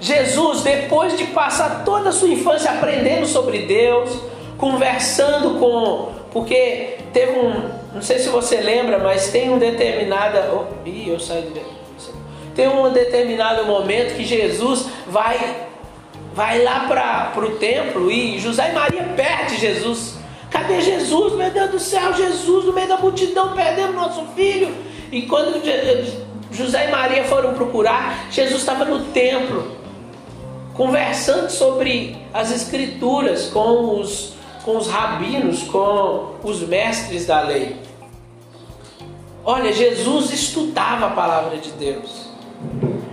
Jesus, 0.00 0.62
depois 0.62 1.16
de 1.16 1.24
passar 1.26 1.84
toda 1.84 2.08
a 2.08 2.12
sua 2.12 2.28
infância 2.28 2.70
aprendendo 2.70 3.26
sobre 3.26 3.66
Deus, 3.66 4.18
conversando 4.56 5.58
com. 5.58 6.12
Porque 6.32 6.98
teve 7.12 7.38
um. 7.38 7.80
Não 7.94 8.02
sei 8.02 8.18
se 8.18 8.28
você 8.28 8.56
lembra, 8.56 8.98
mas 8.98 9.30
tem 9.30 9.50
um 9.50 9.58
determinada. 9.58 10.52
Oh, 10.54 10.88
ih, 10.88 11.10
eu 11.10 11.20
saí 11.20 11.42
do. 11.42 11.80
Tem 12.54 12.66
um 12.68 12.90
determinado 12.90 13.64
momento 13.64 14.16
que 14.16 14.24
Jesus 14.24 14.86
vai 15.06 15.68
vai 16.32 16.62
lá 16.62 16.86
para 16.86 17.44
o 17.44 17.56
templo 17.56 18.10
e 18.10 18.38
José 18.38 18.70
e 18.70 18.72
Maria 18.72 19.02
perde 19.16 19.56
Jesus. 19.56 20.19
Cadê 20.50 20.80
Jesus? 20.80 21.34
Meu 21.34 21.50
Deus 21.50 21.70
do 21.70 21.78
céu, 21.78 22.12
Jesus 22.12 22.64
no 22.64 22.72
meio 22.72 22.88
da 22.88 22.96
multidão 22.96 23.54
perdendo 23.54 23.92
nosso 23.92 24.24
filho. 24.34 24.74
E 25.12 25.22
quando 25.22 25.62
José 26.50 26.88
e 26.88 26.90
Maria 26.90 27.24
foram 27.24 27.54
procurar, 27.54 28.26
Jesus 28.30 28.60
estava 28.60 28.84
no 28.84 29.04
templo, 29.06 29.76
conversando 30.74 31.48
sobre 31.50 32.16
as 32.34 32.50
escrituras 32.50 33.46
com 33.46 34.00
os, 34.00 34.34
com 34.64 34.76
os 34.76 34.88
rabinos, 34.88 35.62
com 35.62 36.34
os 36.42 36.60
mestres 36.60 37.26
da 37.26 37.42
lei. 37.42 37.76
Olha, 39.44 39.72
Jesus 39.72 40.32
estudava 40.32 41.06
a 41.06 41.10
palavra 41.10 41.56
de 41.58 41.70
Deus. 41.72 42.28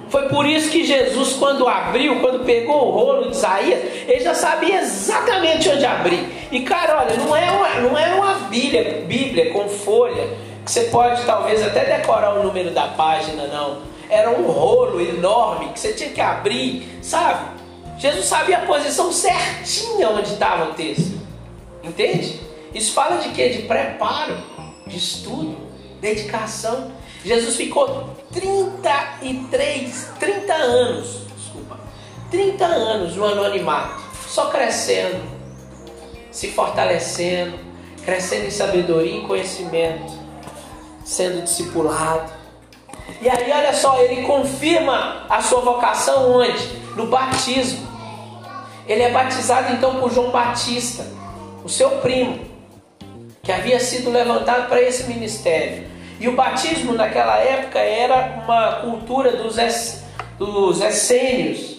Foi 0.09 0.29
por 0.29 0.45
isso 0.45 0.69
que 0.69 0.85
Jesus, 0.85 1.33
quando 1.33 1.67
abriu, 1.67 2.19
quando 2.19 2.45
pegou 2.45 2.87
o 2.87 2.91
rolo 2.91 3.23
de 3.23 3.37
Isaías, 3.37 3.79
ele 4.07 4.21
já 4.21 4.33
sabia 4.33 4.81
exatamente 4.81 5.69
onde 5.69 5.85
abrir. 5.85 6.36
E 6.51 6.61
cara, 6.61 6.99
olha, 6.99 7.17
não 7.17 7.35
é 7.35 7.51
uma, 7.51 7.69
não 7.81 7.97
é 7.97 8.15
uma 8.15 8.33
Bíblia, 8.47 9.03
Bíblia 9.05 9.51
com 9.51 9.67
folha 9.67 10.27
que 10.63 10.71
você 10.71 10.83
pode 10.85 11.23
talvez 11.25 11.65
até 11.65 11.97
decorar 11.97 12.39
o 12.39 12.43
número 12.43 12.71
da 12.71 12.87
página, 12.89 13.47
não. 13.47 13.81
Era 14.09 14.29
um 14.29 14.49
rolo 14.51 15.01
enorme 15.01 15.69
que 15.69 15.79
você 15.79 15.93
tinha 15.93 16.09
que 16.09 16.21
abrir, 16.21 16.99
sabe? 17.01 17.57
Jesus 17.97 18.25
sabia 18.25 18.57
a 18.57 18.65
posição 18.65 19.11
certinha 19.11 20.09
onde 20.09 20.33
estava 20.33 20.71
o 20.71 20.73
texto. 20.73 21.17
Entende? 21.83 22.39
Isso 22.73 22.93
fala 22.93 23.17
de 23.17 23.29
quê? 23.29 23.49
De 23.49 23.61
preparo, 23.63 24.37
de 24.85 24.97
estudo, 24.97 25.57
dedicação. 25.99 26.91
Jesus 27.23 27.55
ficou 27.55 28.09
33, 28.31 30.09
30 30.19 30.53
anos, 30.53 31.21
desculpa, 31.35 31.79
30 32.29 32.65
anos 32.65 33.15
no 33.15 33.25
anonimato, 33.25 34.01
só 34.27 34.49
crescendo, 34.49 35.36
se 36.37 36.49
fortalecendo, 36.49 37.57
crescendo 38.05 38.45
em 38.45 38.51
sabedoria 38.51 39.17
e 39.17 39.21
conhecimento 39.25 40.13
sendo 41.03 41.41
discipulado. 41.41 42.31
E 43.19 43.27
aí, 43.27 43.51
olha 43.51 43.73
só, 43.73 43.99
ele 44.03 44.21
confirma 44.21 45.25
a 45.27 45.41
sua 45.41 45.61
vocação 45.61 46.31
onde? 46.33 46.63
No 46.95 47.07
batismo. 47.07 47.87
Ele 48.85 49.01
é 49.01 49.11
batizado 49.11 49.73
então 49.73 49.95
por 49.95 50.11
João 50.11 50.29
Batista, 50.29 51.07
o 51.63 51.69
seu 51.69 51.89
primo, 52.01 52.39
que 53.41 53.51
havia 53.51 53.79
sido 53.79 54.11
levantado 54.11 54.69
para 54.69 54.79
esse 54.79 55.05
ministério. 55.05 55.87
E 56.19 56.27
o 56.27 56.35
batismo 56.35 56.93
naquela 56.93 57.37
época 57.37 57.79
era 57.79 58.43
uma 58.43 58.73
cultura 58.81 59.37
dos, 59.37 59.57
es, 59.57 60.03
dos 60.37 60.81
essênios. 60.81 61.77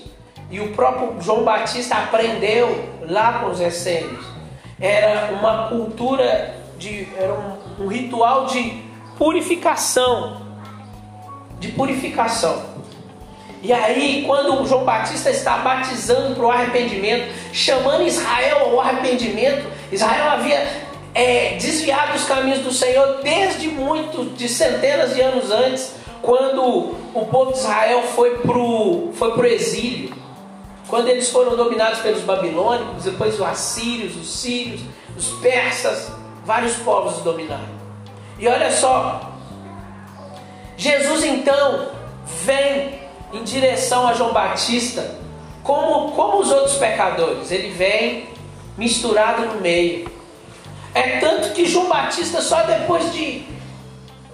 E 0.50 0.58
o 0.58 0.72
próprio 0.72 1.20
João 1.20 1.44
Batista 1.44 1.94
aprendeu 1.94 2.88
lá 3.02 3.34
com 3.34 3.50
os 3.50 3.60
essênios. 3.60 4.27
Era 4.80 5.32
uma 5.32 5.68
cultura 5.68 6.54
de. 6.78 7.08
era 7.16 7.32
um, 7.32 7.84
um 7.84 7.88
ritual 7.88 8.46
de 8.46 8.82
purificação. 9.16 10.42
De 11.58 11.68
purificação. 11.68 12.78
E 13.60 13.72
aí, 13.72 14.22
quando 14.24 14.64
João 14.66 14.84
Batista 14.84 15.30
está 15.30 15.58
batizando 15.58 16.36
para 16.36 16.46
o 16.46 16.50
arrependimento, 16.50 17.34
chamando 17.52 18.06
Israel 18.06 18.58
ao 18.70 18.80
arrependimento, 18.80 19.66
Israel 19.90 20.30
havia 20.30 20.64
é, 21.12 21.54
desviado 21.54 22.14
os 22.14 22.24
caminhos 22.24 22.60
do 22.60 22.72
Senhor 22.72 23.20
desde 23.22 23.66
muito, 23.66 24.36
de 24.36 24.48
centenas 24.48 25.14
de 25.14 25.20
anos 25.20 25.50
antes, 25.50 25.92
quando 26.22 26.62
o 27.12 27.26
povo 27.26 27.52
de 27.52 27.58
Israel 27.58 28.02
foi 28.02 28.38
para 28.38 28.58
o 28.58 29.10
foi 29.14 29.32
pro 29.32 29.46
exílio. 29.46 30.14
Quando 30.88 31.08
eles 31.08 31.28
foram 31.28 31.54
dominados 31.54 32.00
pelos 32.00 32.22
babilônicos, 32.22 33.04
depois 33.04 33.34
os 33.34 33.42
assírios, 33.42 34.16
os 34.16 34.28
sírios, 34.40 34.80
os 35.16 35.28
persas, 35.40 36.10
vários 36.44 36.76
povos 36.76 37.18
os 37.18 37.22
dominaram. 37.22 37.78
E 38.38 38.48
olha 38.48 38.72
só, 38.72 39.32
Jesus 40.78 41.24
então 41.24 41.88
vem 42.44 43.00
em 43.34 43.44
direção 43.44 44.08
a 44.08 44.14
João 44.14 44.32
Batista, 44.32 45.18
como, 45.62 46.12
como 46.12 46.38
os 46.38 46.50
outros 46.50 46.76
pecadores, 46.76 47.50
ele 47.50 47.70
vem 47.70 48.28
misturado 48.78 49.44
no 49.44 49.60
meio. 49.60 50.10
É 50.94 51.18
tanto 51.18 51.52
que 51.52 51.66
João 51.66 51.88
Batista, 51.88 52.40
só 52.40 52.62
depois 52.62 53.12
de 53.12 53.46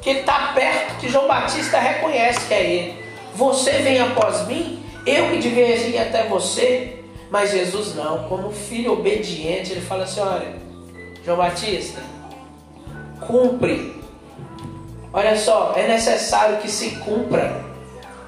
que 0.00 0.10
ele 0.10 0.20
está 0.20 0.52
perto, 0.54 0.98
que 1.00 1.08
João 1.08 1.26
Batista 1.26 1.80
reconhece 1.80 2.46
que 2.46 2.54
é 2.54 2.62
ele. 2.62 3.04
Você 3.34 3.72
vem 3.78 3.98
após 3.98 4.46
mim, 4.46 4.83
eu 5.06 5.30
que 5.30 5.38
devia 5.38 6.02
até 6.02 6.24
você, 6.24 7.04
Mas 7.30 7.50
Jesus 7.50 7.96
não, 7.96 8.28
como 8.28 8.52
filho 8.52 8.92
obediente, 8.92 9.72
ele 9.72 9.80
fala 9.80 10.04
assim: 10.04 10.20
olha, 10.20 10.54
João 11.24 11.38
Batista, 11.38 12.00
cumpre. 13.26 14.00
Olha 15.12 15.36
só, 15.36 15.72
é 15.76 15.88
necessário 15.88 16.58
que 16.58 16.70
se 16.70 16.92
cumpra 16.96 17.64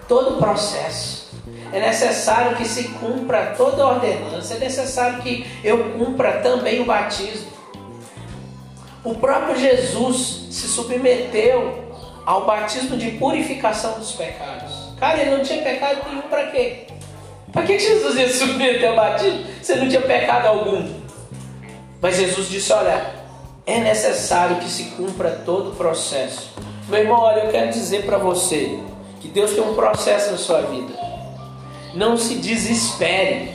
todo 0.08 0.34
o 0.34 0.38
processo. 0.38 1.26
É 1.72 1.80
necessário 1.80 2.56
que 2.56 2.64
se 2.64 2.88
cumpra 2.90 3.54
toda 3.56 3.82
a 3.82 3.88
ordenança. 3.94 4.54
É 4.54 4.58
necessário 4.58 5.22
que 5.22 5.46
eu 5.62 5.92
cumpra 5.92 6.40
também 6.40 6.80
o 6.80 6.84
batismo. 6.84 7.50
O 9.04 9.14
próprio 9.14 9.56
Jesus 9.56 10.46
se 10.50 10.66
submeteu 10.66 11.84
ao 12.24 12.44
batismo 12.44 12.96
de 12.96 13.12
purificação 13.12 13.98
dos 13.98 14.12
pecados. 14.12 14.65
Cara, 14.98 15.20
ele 15.20 15.30
não 15.30 15.42
tinha 15.42 15.62
pecado 15.62 16.08
nenhum 16.08 16.22
para 16.22 16.46
quê? 16.46 16.86
Para 17.52 17.62
que 17.62 17.78
Jesus 17.78 18.16
ia 18.16 18.28
se 18.28 18.38
submeter 18.38 18.88
ao 18.88 18.96
batismo 18.96 19.44
se 19.62 19.72
ele 19.72 19.82
não 19.82 19.88
tinha 19.88 20.02
pecado 20.02 20.46
algum? 20.46 20.88
Mas 22.00 22.16
Jesus 22.16 22.48
disse: 22.48 22.72
Olha, 22.72 23.04
é 23.66 23.78
necessário 23.78 24.56
que 24.56 24.68
se 24.68 24.84
cumpra 24.96 25.42
todo 25.44 25.72
o 25.72 25.74
processo. 25.74 26.54
Meu 26.88 27.00
irmão, 27.00 27.20
olha, 27.20 27.40
eu 27.40 27.50
quero 27.50 27.70
dizer 27.70 28.04
para 28.04 28.16
você 28.16 28.78
que 29.20 29.28
Deus 29.28 29.52
tem 29.52 29.62
um 29.62 29.74
processo 29.74 30.30
na 30.30 30.38
sua 30.38 30.62
vida. 30.62 30.94
Não 31.94 32.16
se 32.16 32.36
desespere 32.36 33.52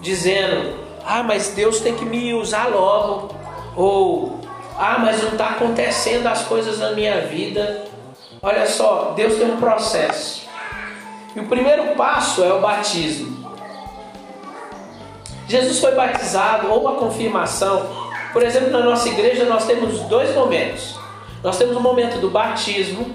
dizendo: 0.00 0.78
Ah, 1.04 1.22
mas 1.22 1.48
Deus 1.48 1.80
tem 1.80 1.94
que 1.94 2.04
me 2.04 2.32
usar 2.34 2.68
logo. 2.68 3.34
Ou 3.76 4.40
Ah, 4.78 4.98
mas 4.98 5.22
não 5.22 5.32
está 5.32 5.50
acontecendo 5.50 6.26
as 6.26 6.42
coisas 6.42 6.78
na 6.78 6.92
minha 6.92 7.22
vida. 7.22 7.84
Olha 8.42 8.66
só, 8.66 9.12
Deus 9.14 9.36
tem 9.36 9.50
um 9.50 9.56
processo. 9.58 10.48
E 11.34 11.40
o 11.40 11.46
primeiro 11.46 11.94
passo 11.94 12.42
é 12.42 12.52
o 12.52 12.60
batismo. 12.60 13.48
Jesus 15.46 15.78
foi 15.78 15.94
batizado 15.94 16.70
ou 16.70 16.88
a 16.88 16.96
confirmação. 16.96 17.86
Por 18.32 18.42
exemplo, 18.42 18.70
na 18.70 18.80
nossa 18.80 19.08
igreja 19.08 19.44
nós 19.44 19.66
temos 19.66 20.00
dois 20.02 20.34
momentos. 20.34 20.98
Nós 21.42 21.56
temos 21.56 21.76
o 21.76 21.80
momento 21.80 22.20
do 22.20 22.30
batismo, 22.30 23.06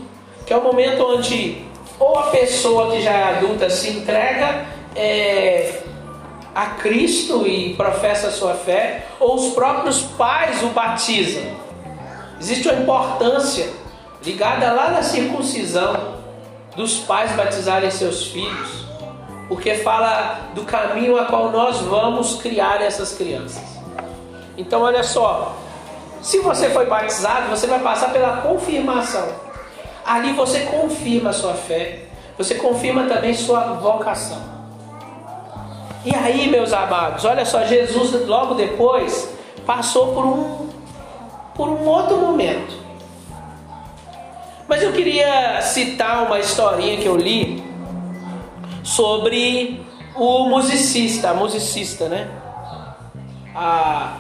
que 0.46 0.54
é 0.54 0.58
o 0.58 0.64
momento 0.64 1.04
onde 1.06 1.64
ou 2.00 2.18
a 2.20 2.24
pessoa 2.24 2.92
que 2.92 3.02
já 3.02 3.12
é 3.12 3.24
adulta 3.38 3.70
se 3.70 3.90
entrega 3.90 4.66
é, 4.96 5.82
a 6.54 6.66
Cristo 6.68 7.48
e 7.48 7.74
professa 7.76 8.28
a 8.28 8.32
sua 8.32 8.54
fé, 8.54 9.08
ou 9.20 9.36
os 9.36 9.54
próprios 9.54 10.02
pais 10.02 10.62
o 10.64 10.68
batizam. 10.68 11.44
Existe 12.40 12.68
uma 12.68 12.82
importância 12.82 13.70
ligada 14.24 14.74
lá 14.74 14.92
na 14.92 15.04
circuncisão 15.04 16.15
dos 16.76 17.00
pais 17.00 17.32
batizarem 17.34 17.90
seus 17.90 18.28
filhos 18.28 18.86
porque 19.48 19.76
fala 19.76 20.50
do 20.54 20.64
caminho 20.64 21.18
a 21.18 21.26
qual 21.26 21.52
nós 21.52 21.78
vamos 21.82 22.42
criar 22.42 22.82
essas 22.82 23.14
crianças. 23.14 23.64
Então, 24.58 24.82
olha 24.82 25.04
só, 25.04 25.56
se 26.22 26.40
você 26.40 26.70
foi 26.70 26.86
batizado, 26.86 27.50
você 27.50 27.68
vai 27.68 27.80
passar 27.80 28.12
pela 28.12 28.38
confirmação. 28.38 29.28
Ali 30.06 30.34
você 30.34 30.62
confirma 30.62 31.30
a 31.32 31.34
sua 31.34 31.54
fé, 31.54 32.06
você 32.38 32.56
confirma 32.56 33.04
também 33.04 33.34
sua 33.34 33.74
vocação. 33.74 34.56
E 36.04 36.14
aí, 36.14 36.50
meus 36.50 36.72
amados, 36.72 37.26
olha 37.26 37.46
só, 37.46 37.64
Jesus 37.66 38.28
logo 38.28 38.54
depois 38.54 39.34
passou 39.66 40.14
por 40.14 40.26
um 40.26 40.66
por 41.56 41.70
um 41.70 41.88
outro 41.88 42.18
momento. 42.18 42.85
Mas 44.68 44.82
eu 44.82 44.92
queria 44.92 45.62
citar 45.62 46.26
uma 46.26 46.40
historinha 46.40 46.98
que 46.98 47.06
eu 47.06 47.16
li 47.16 47.64
sobre 48.84 49.86
o 50.16 50.50
musicista, 50.50 51.30
a 51.30 51.34
musicista, 51.34 52.10
né? 52.10 52.28
Ah, 53.54 54.14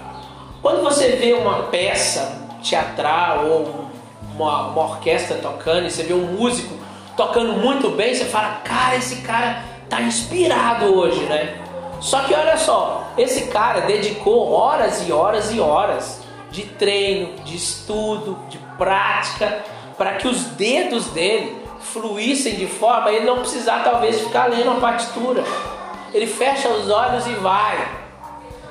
quando 0.62 0.84
você 0.84 1.10
vê 1.12 1.34
uma 1.34 1.64
peça 1.64 2.42
teatral 2.64 3.46
ou 3.48 3.90
uma, 4.36 4.68
uma 4.68 4.84
orquestra 4.84 5.38
tocando 5.38 5.88
e 5.88 5.92
você 5.92 6.03
vê 6.03 6.14
um 6.14 6.34
músico 6.34 6.75
tocando 7.18 7.53
muito 7.53 7.90
bem, 7.92 8.14
você 8.14 8.25
fala, 8.25 8.62
cara, 8.64 8.96
esse 8.96 9.18
cara 9.18 9.64
tá 9.90 10.01
inspirado 10.01 10.94
hoje, 10.94 11.22
né? 11.25 11.58
Só 12.01 12.22
que 12.22 12.34
olha 12.34 12.58
só, 12.58 13.08
esse 13.18 13.48
cara 13.48 13.81
dedicou 13.81 14.51
horas 14.51 15.08
e 15.08 15.12
horas 15.12 15.51
e 15.51 15.60
horas 15.60 16.22
de 16.51 16.64
treino, 16.64 17.36
de 17.44 17.55
estudo, 17.55 18.38
de 18.50 18.58
prática, 18.77 19.64
para 19.98 20.14
que 20.14 20.27
os 20.27 20.44
dedos 20.46 21.08
dele 21.08 21.66
fluíssem 21.79 22.55
de 22.55 22.68
forma 22.68 23.12
ele 23.12 23.25
não 23.25 23.40
precisar 23.40 23.84
talvez 23.84 24.20
ficar 24.20 24.50
lendo 24.50 24.72
a 24.72 24.75
partitura. 24.75 25.44
Ele 26.14 26.27
fecha 26.27 26.70
os 26.70 26.90
olhos 26.90 27.27
e 27.27 27.34
vai. 27.36 28.05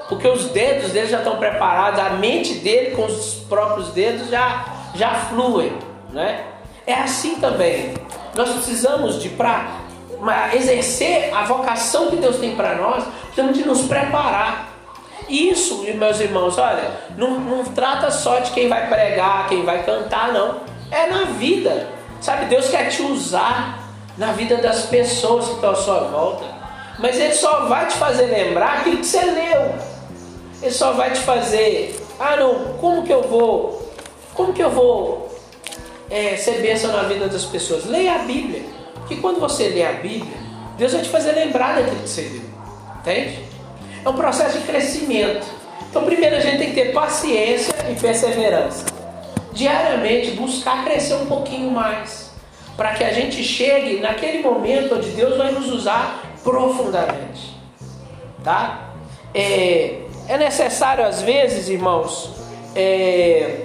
Porque 0.08 0.28
os 0.28 0.46
dedos 0.46 0.90
dele 0.90 1.06
já 1.06 1.18
estão 1.18 1.36
preparados, 1.36 1.98
a 1.98 2.10
mente 2.10 2.54
dele 2.54 2.94
com 2.94 3.06
os 3.06 3.34
próprios 3.48 3.88
dedos 3.88 4.28
já, 4.28 4.64
já 4.94 5.14
fluem. 5.14 5.72
Né? 6.10 6.44
É 6.86 6.94
assim 6.94 7.36
também. 7.36 7.94
Nós 8.34 8.50
precisamos 8.50 9.22
de 9.22 9.30
para 9.30 9.80
exercer 10.54 11.34
a 11.34 11.44
vocação 11.44 12.10
que 12.10 12.16
Deus 12.16 12.36
tem 12.36 12.54
para 12.54 12.74
nós, 12.74 13.04
precisamos 13.26 13.56
de 13.56 13.64
nos 13.64 13.82
preparar. 13.82 14.74
Isso, 15.28 15.84
meus 15.94 16.20
irmãos, 16.20 16.58
olha, 16.58 16.90
não, 17.16 17.40
não 17.40 17.64
trata 17.64 18.10
só 18.10 18.40
de 18.40 18.50
quem 18.50 18.68
vai 18.68 18.88
pregar, 18.88 19.48
quem 19.48 19.64
vai 19.64 19.82
cantar, 19.82 20.32
não. 20.32 20.73
É 20.94 21.08
na 21.08 21.24
vida. 21.24 21.88
Sabe, 22.20 22.46
Deus 22.46 22.68
quer 22.68 22.88
te 22.88 23.02
usar 23.02 23.80
na 24.16 24.30
vida 24.30 24.58
das 24.58 24.86
pessoas 24.86 25.46
que 25.46 25.54
estão 25.54 25.70
à 25.72 25.74
sua 25.74 25.98
volta. 26.04 26.44
Mas 27.00 27.18
Ele 27.18 27.34
só 27.34 27.66
vai 27.66 27.88
te 27.88 27.96
fazer 27.96 28.26
lembrar 28.26 28.78
aquilo 28.78 28.98
que 28.98 29.06
você 29.06 29.24
leu. 29.24 29.74
Ele 30.62 30.70
só 30.70 30.92
vai 30.92 31.10
te 31.10 31.18
fazer, 31.18 32.00
ah 32.18 32.36
não, 32.36 32.76
como 32.80 33.02
que 33.02 33.12
eu 33.12 33.22
vou, 33.22 33.92
como 34.34 34.52
que 34.52 34.62
eu 34.62 34.70
vou 34.70 35.28
é, 36.08 36.36
ser 36.36 36.62
bênção 36.62 36.92
na 36.92 37.02
vida 37.02 37.26
das 37.26 37.44
pessoas? 37.44 37.84
Leia 37.84 38.14
a 38.14 38.18
Bíblia. 38.18 38.62
Porque 38.94 39.16
quando 39.16 39.40
você 39.40 39.68
lê 39.70 39.84
a 39.84 39.94
Bíblia, 39.94 40.38
Deus 40.78 40.92
vai 40.92 41.02
te 41.02 41.08
fazer 41.08 41.32
lembrar 41.32 41.74
daquilo 41.74 42.02
que 42.02 42.08
você 42.08 42.22
leu. 42.22 42.42
Entende? 43.00 43.44
É 44.04 44.08
um 44.08 44.14
processo 44.14 44.60
de 44.60 44.64
crescimento. 44.64 45.44
Então 45.90 46.04
primeiro 46.04 46.36
a 46.36 46.40
gente 46.40 46.58
tem 46.58 46.68
que 46.68 46.74
ter 46.76 46.92
paciência 46.92 47.74
e 47.90 47.94
perseverança 47.96 48.93
diariamente 49.54 50.32
buscar 50.32 50.84
crescer 50.84 51.14
um 51.14 51.26
pouquinho 51.26 51.70
mais, 51.70 52.32
para 52.76 52.92
que 52.94 53.04
a 53.04 53.12
gente 53.12 53.42
chegue 53.42 54.00
naquele 54.00 54.42
momento 54.42 54.96
onde 54.96 55.10
Deus 55.10 55.36
vai 55.36 55.52
nos 55.52 55.70
usar 55.70 56.22
profundamente, 56.42 57.56
tá? 58.42 58.90
É, 59.32 60.00
é 60.28 60.36
necessário 60.36 61.04
às 61.04 61.22
vezes, 61.22 61.68
irmãos, 61.68 62.30
é, 62.74 63.60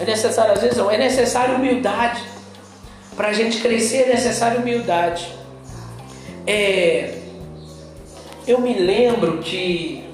é 0.00 0.04
necessário 0.04 0.52
às 0.52 0.60
vezes, 0.60 0.76
não, 0.76 0.90
é 0.90 0.98
necessário 0.98 1.54
humildade 1.54 2.22
para 3.16 3.28
a 3.28 3.32
gente 3.32 3.60
crescer, 3.60 4.02
é 4.02 4.14
necessário 4.14 4.60
humildade. 4.60 5.28
É, 6.46 7.14
eu 8.46 8.60
me 8.60 8.74
lembro 8.74 9.38
que 9.38 10.07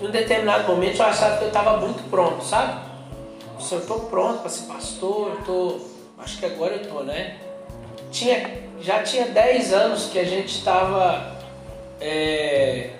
em 0.00 0.06
um 0.06 0.10
determinado 0.10 0.68
momento 0.68 0.98
eu 1.00 1.06
achava 1.06 1.38
que 1.38 1.44
eu 1.44 1.48
estava 1.48 1.78
muito 1.78 2.08
pronto, 2.10 2.44
sabe? 2.44 2.80
Eu 3.70 3.78
estou 3.78 4.00
pronto 4.00 4.40
para 4.40 4.50
ser 4.50 4.66
pastor, 4.66 5.30
eu 5.30 5.44
tô, 5.44 5.80
acho 6.18 6.38
que 6.38 6.46
agora 6.46 6.74
eu 6.74 6.82
estou, 6.82 7.02
né? 7.02 7.36
Tinha, 8.10 8.50
já 8.80 9.02
tinha 9.02 9.26
10 9.26 9.72
anos 9.72 10.04
que 10.06 10.18
a 10.18 10.24
gente 10.24 10.48
estava, 10.48 11.36
é, 12.00 12.90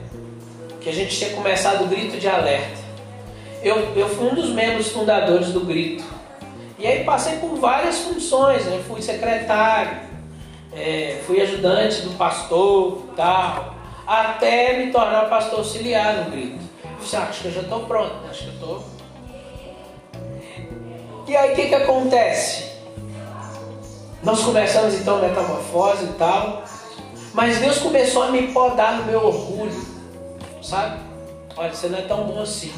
que 0.81 0.89
a 0.89 0.93
gente 0.93 1.17
tinha 1.17 1.31
começado 1.31 1.85
o 1.85 1.87
Grito 1.87 2.17
de 2.17 2.29
Alerta. 2.29 2.87
Eu, 3.63 3.95
eu 3.95 4.09
fui 4.09 4.29
um 4.29 4.35
dos 4.35 4.51
membros 4.51 4.89
fundadores 4.89 5.49
do 5.49 5.61
Grito. 5.61 6.05
E 6.79 6.87
aí 6.87 7.05
passei 7.05 7.39
por 7.39 7.57
várias 7.57 7.99
funções, 7.99 8.65
né? 8.65 8.83
Fui 8.87 9.01
secretário, 9.01 9.99
é, 10.73 11.21
fui 11.27 11.41
ajudante 11.41 12.03
do 12.03 12.17
pastor 12.17 13.03
tal, 13.17 13.75
até 14.07 14.79
me 14.79 14.93
tornar 14.93 15.29
pastor 15.29 15.61
auxiliar 15.61 16.25
no 16.25 16.31
Grito. 16.31 16.66
Você 17.07 17.17
acha 17.17 17.41
que 17.41 17.45
eu 17.47 17.53
já 17.53 17.61
estou 17.61 17.87
pronto? 17.87 18.15
Né? 18.17 18.31
Acho 18.31 18.43
que 18.43 18.49
eu 18.49 18.55
estou. 18.55 18.85
E 21.29 21.37
aí 21.37 21.53
o 21.53 21.55
que, 21.55 21.69
que 21.69 21.75
acontece? 21.77 22.73
Nós 24.25 24.43
começamos 24.43 24.93
então 24.95 25.21
metamorfose 25.21 26.05
e 26.05 26.13
tal. 26.15 26.65
Mas 27.33 27.59
Deus 27.59 27.79
começou 27.79 28.25
a 28.25 28.31
me 28.33 28.49
podar 28.49 28.95
no 28.95 29.05
meu 29.05 29.25
orgulho. 29.25 29.87
Sabe? 30.61 30.99
Olha, 31.57 31.73
você 31.73 31.87
não 31.87 31.99
é 32.01 32.03
tão 32.03 32.25
bom 32.25 32.43
assim. 32.43 32.75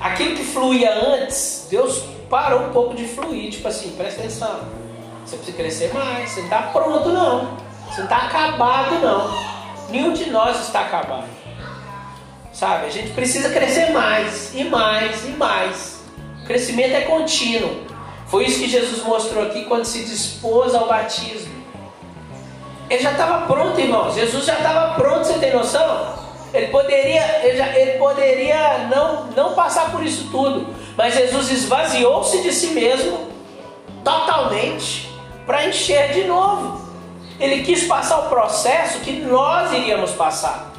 Aquilo 0.00 0.34
que 0.34 0.42
fluía 0.42 0.92
antes, 0.92 1.68
Deus 1.70 2.02
parou 2.28 2.66
um 2.66 2.72
pouco 2.72 2.94
de 2.94 3.06
fluir. 3.06 3.52
Tipo 3.52 3.68
assim, 3.68 3.92
presta 3.92 4.22
atenção. 4.22 4.60
Você 5.24 5.36
precisa 5.36 5.56
crescer 5.56 5.94
mais. 5.94 6.30
Você 6.30 6.40
não 6.40 6.46
está 6.46 6.62
pronto, 6.62 7.10
não. 7.10 7.56
Você 7.88 7.98
não 7.98 8.04
está 8.04 8.16
acabado, 8.26 8.98
não. 8.98 9.30
Nenhum 9.88 10.12
de 10.12 10.30
nós 10.30 10.60
está 10.62 10.80
acabado. 10.80 11.41
Sabe? 12.62 12.86
A 12.86 12.90
gente 12.90 13.10
precisa 13.10 13.50
crescer 13.50 13.90
mais 13.90 14.54
e 14.54 14.62
mais 14.62 15.24
e 15.24 15.30
mais. 15.30 16.00
O 16.44 16.46
crescimento 16.46 16.94
é 16.94 17.00
contínuo. 17.00 17.80
Foi 18.28 18.44
isso 18.44 18.60
que 18.60 18.68
Jesus 18.68 19.02
mostrou 19.02 19.42
aqui 19.42 19.64
quando 19.64 19.84
se 19.84 20.04
dispôs 20.04 20.72
ao 20.72 20.86
batismo. 20.86 21.52
ele 22.88 23.02
já 23.02 23.10
estava 23.10 23.48
pronto, 23.48 23.80
irmãos. 23.80 24.14
Jesus 24.14 24.44
já 24.44 24.54
estava 24.54 24.94
pronto, 24.94 25.24
você 25.24 25.40
tem 25.40 25.52
noção? 25.52 26.14
Ele 26.54 26.68
poderia, 26.68 27.40
ele, 27.44 27.58
já, 27.58 27.66
ele 27.76 27.98
poderia 27.98 28.86
não, 28.88 29.24
não 29.34 29.54
passar 29.54 29.90
por 29.90 30.04
isso 30.04 30.28
tudo, 30.30 30.72
mas 30.96 31.16
Jesus 31.16 31.50
esvaziou-se 31.50 32.42
de 32.42 32.52
si 32.52 32.68
mesmo 32.68 33.26
totalmente 34.04 35.10
para 35.44 35.66
encher 35.66 36.12
de 36.12 36.22
novo. 36.28 36.80
Ele 37.40 37.64
quis 37.64 37.88
passar 37.88 38.20
o 38.20 38.28
processo 38.28 39.00
que 39.00 39.10
nós 39.14 39.72
iríamos 39.72 40.12
passar. 40.12 40.71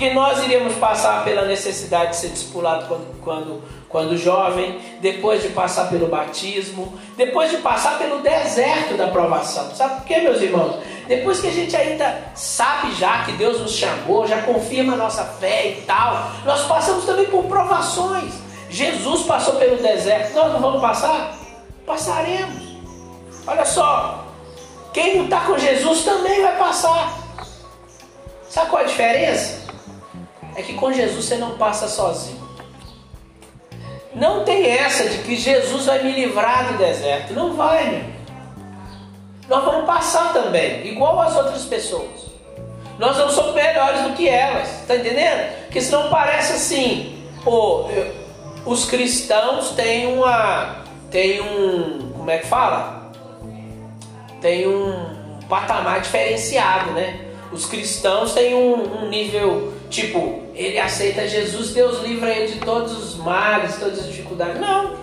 Porque 0.00 0.14
nós 0.14 0.42
iríamos 0.42 0.76
passar 0.76 1.24
pela 1.24 1.44
necessidade 1.44 2.12
de 2.12 2.16
ser 2.16 2.28
discipulado 2.30 2.86
quando, 2.86 3.20
quando, 3.20 3.62
quando 3.86 4.16
jovem, 4.16 4.80
depois 4.98 5.42
de 5.42 5.50
passar 5.50 5.90
pelo 5.90 6.06
batismo, 6.06 6.98
depois 7.18 7.50
de 7.50 7.58
passar 7.58 7.98
pelo 7.98 8.20
deserto 8.20 8.96
da 8.96 9.08
provação. 9.08 9.74
Sabe 9.74 9.96
por 9.96 10.04
quê, 10.06 10.20
meus 10.20 10.40
irmãos? 10.40 10.76
Depois 11.06 11.38
que 11.40 11.48
a 11.48 11.50
gente 11.50 11.76
ainda 11.76 12.18
sabe 12.34 12.94
já 12.94 13.24
que 13.24 13.32
Deus 13.32 13.60
nos 13.60 13.72
chamou, 13.72 14.26
já 14.26 14.40
confirma 14.40 14.94
a 14.94 14.96
nossa 14.96 15.22
fé 15.22 15.72
e 15.72 15.82
tal, 15.82 16.30
nós 16.46 16.62
passamos 16.62 17.04
também 17.04 17.26
por 17.26 17.44
provações. 17.44 18.32
Jesus 18.70 19.24
passou 19.24 19.56
pelo 19.56 19.76
deserto, 19.76 20.32
nós 20.32 20.50
não 20.50 20.60
vamos 20.60 20.80
passar? 20.80 21.36
Passaremos. 21.84 22.62
Olha 23.46 23.66
só, 23.66 24.24
quem 24.94 25.18
não 25.18 25.24
está 25.24 25.40
com 25.40 25.58
Jesus 25.58 26.04
também 26.04 26.40
vai 26.40 26.56
passar. 26.56 27.18
Sabe 28.48 28.70
qual 28.70 28.82
a 28.82 28.86
diferença? 28.86 29.59
É 30.60 30.62
que 30.62 30.74
com 30.74 30.92
Jesus 30.92 31.24
você 31.24 31.36
não 31.36 31.52
passa 31.52 31.88
sozinho. 31.88 32.38
Não 34.14 34.44
tem 34.44 34.66
essa 34.66 35.08
de 35.08 35.22
que 35.22 35.34
Jesus 35.34 35.86
vai 35.86 36.02
me 36.02 36.12
livrar 36.12 36.70
do 36.70 36.76
deserto. 36.76 37.32
Não 37.32 37.54
vai, 37.54 37.90
meu. 37.90 38.04
Nós 39.48 39.64
vamos 39.64 39.86
passar 39.86 40.34
também, 40.34 40.86
igual 40.86 41.18
as 41.18 41.34
outras 41.34 41.64
pessoas. 41.64 42.28
Nós 42.98 43.16
não 43.16 43.30
somos 43.30 43.54
melhores 43.54 44.02
do 44.02 44.12
que 44.12 44.28
elas, 44.28 44.84
tá 44.86 44.96
entendendo? 44.96 45.50
Porque 45.62 45.80
senão 45.80 46.10
parece 46.10 46.52
assim, 46.52 47.24
pô, 47.42 47.88
os 48.66 48.84
cristãos 48.84 49.70
têm 49.70 50.12
uma, 50.12 50.84
tem 51.10 51.40
um, 51.40 52.12
como 52.12 52.30
é 52.30 52.36
que 52.36 52.46
fala? 52.46 53.10
Tem 54.42 54.68
um 54.68 55.38
patamar 55.48 56.02
diferenciado, 56.02 56.90
né? 56.90 57.30
Os 57.50 57.64
cristãos 57.64 58.34
têm 58.34 58.54
um, 58.54 59.04
um 59.04 59.08
nível 59.08 59.79
Tipo, 59.90 60.44
ele 60.54 60.78
aceita 60.78 61.26
Jesus, 61.26 61.72
Deus 61.72 62.00
livra 62.00 62.30
ele 62.30 62.52
de 62.54 62.60
todos 62.60 62.92
os 62.96 63.16
males, 63.16 63.76
todas 63.76 63.98
as 63.98 64.06
dificuldades. 64.06 64.60
Não. 64.60 64.96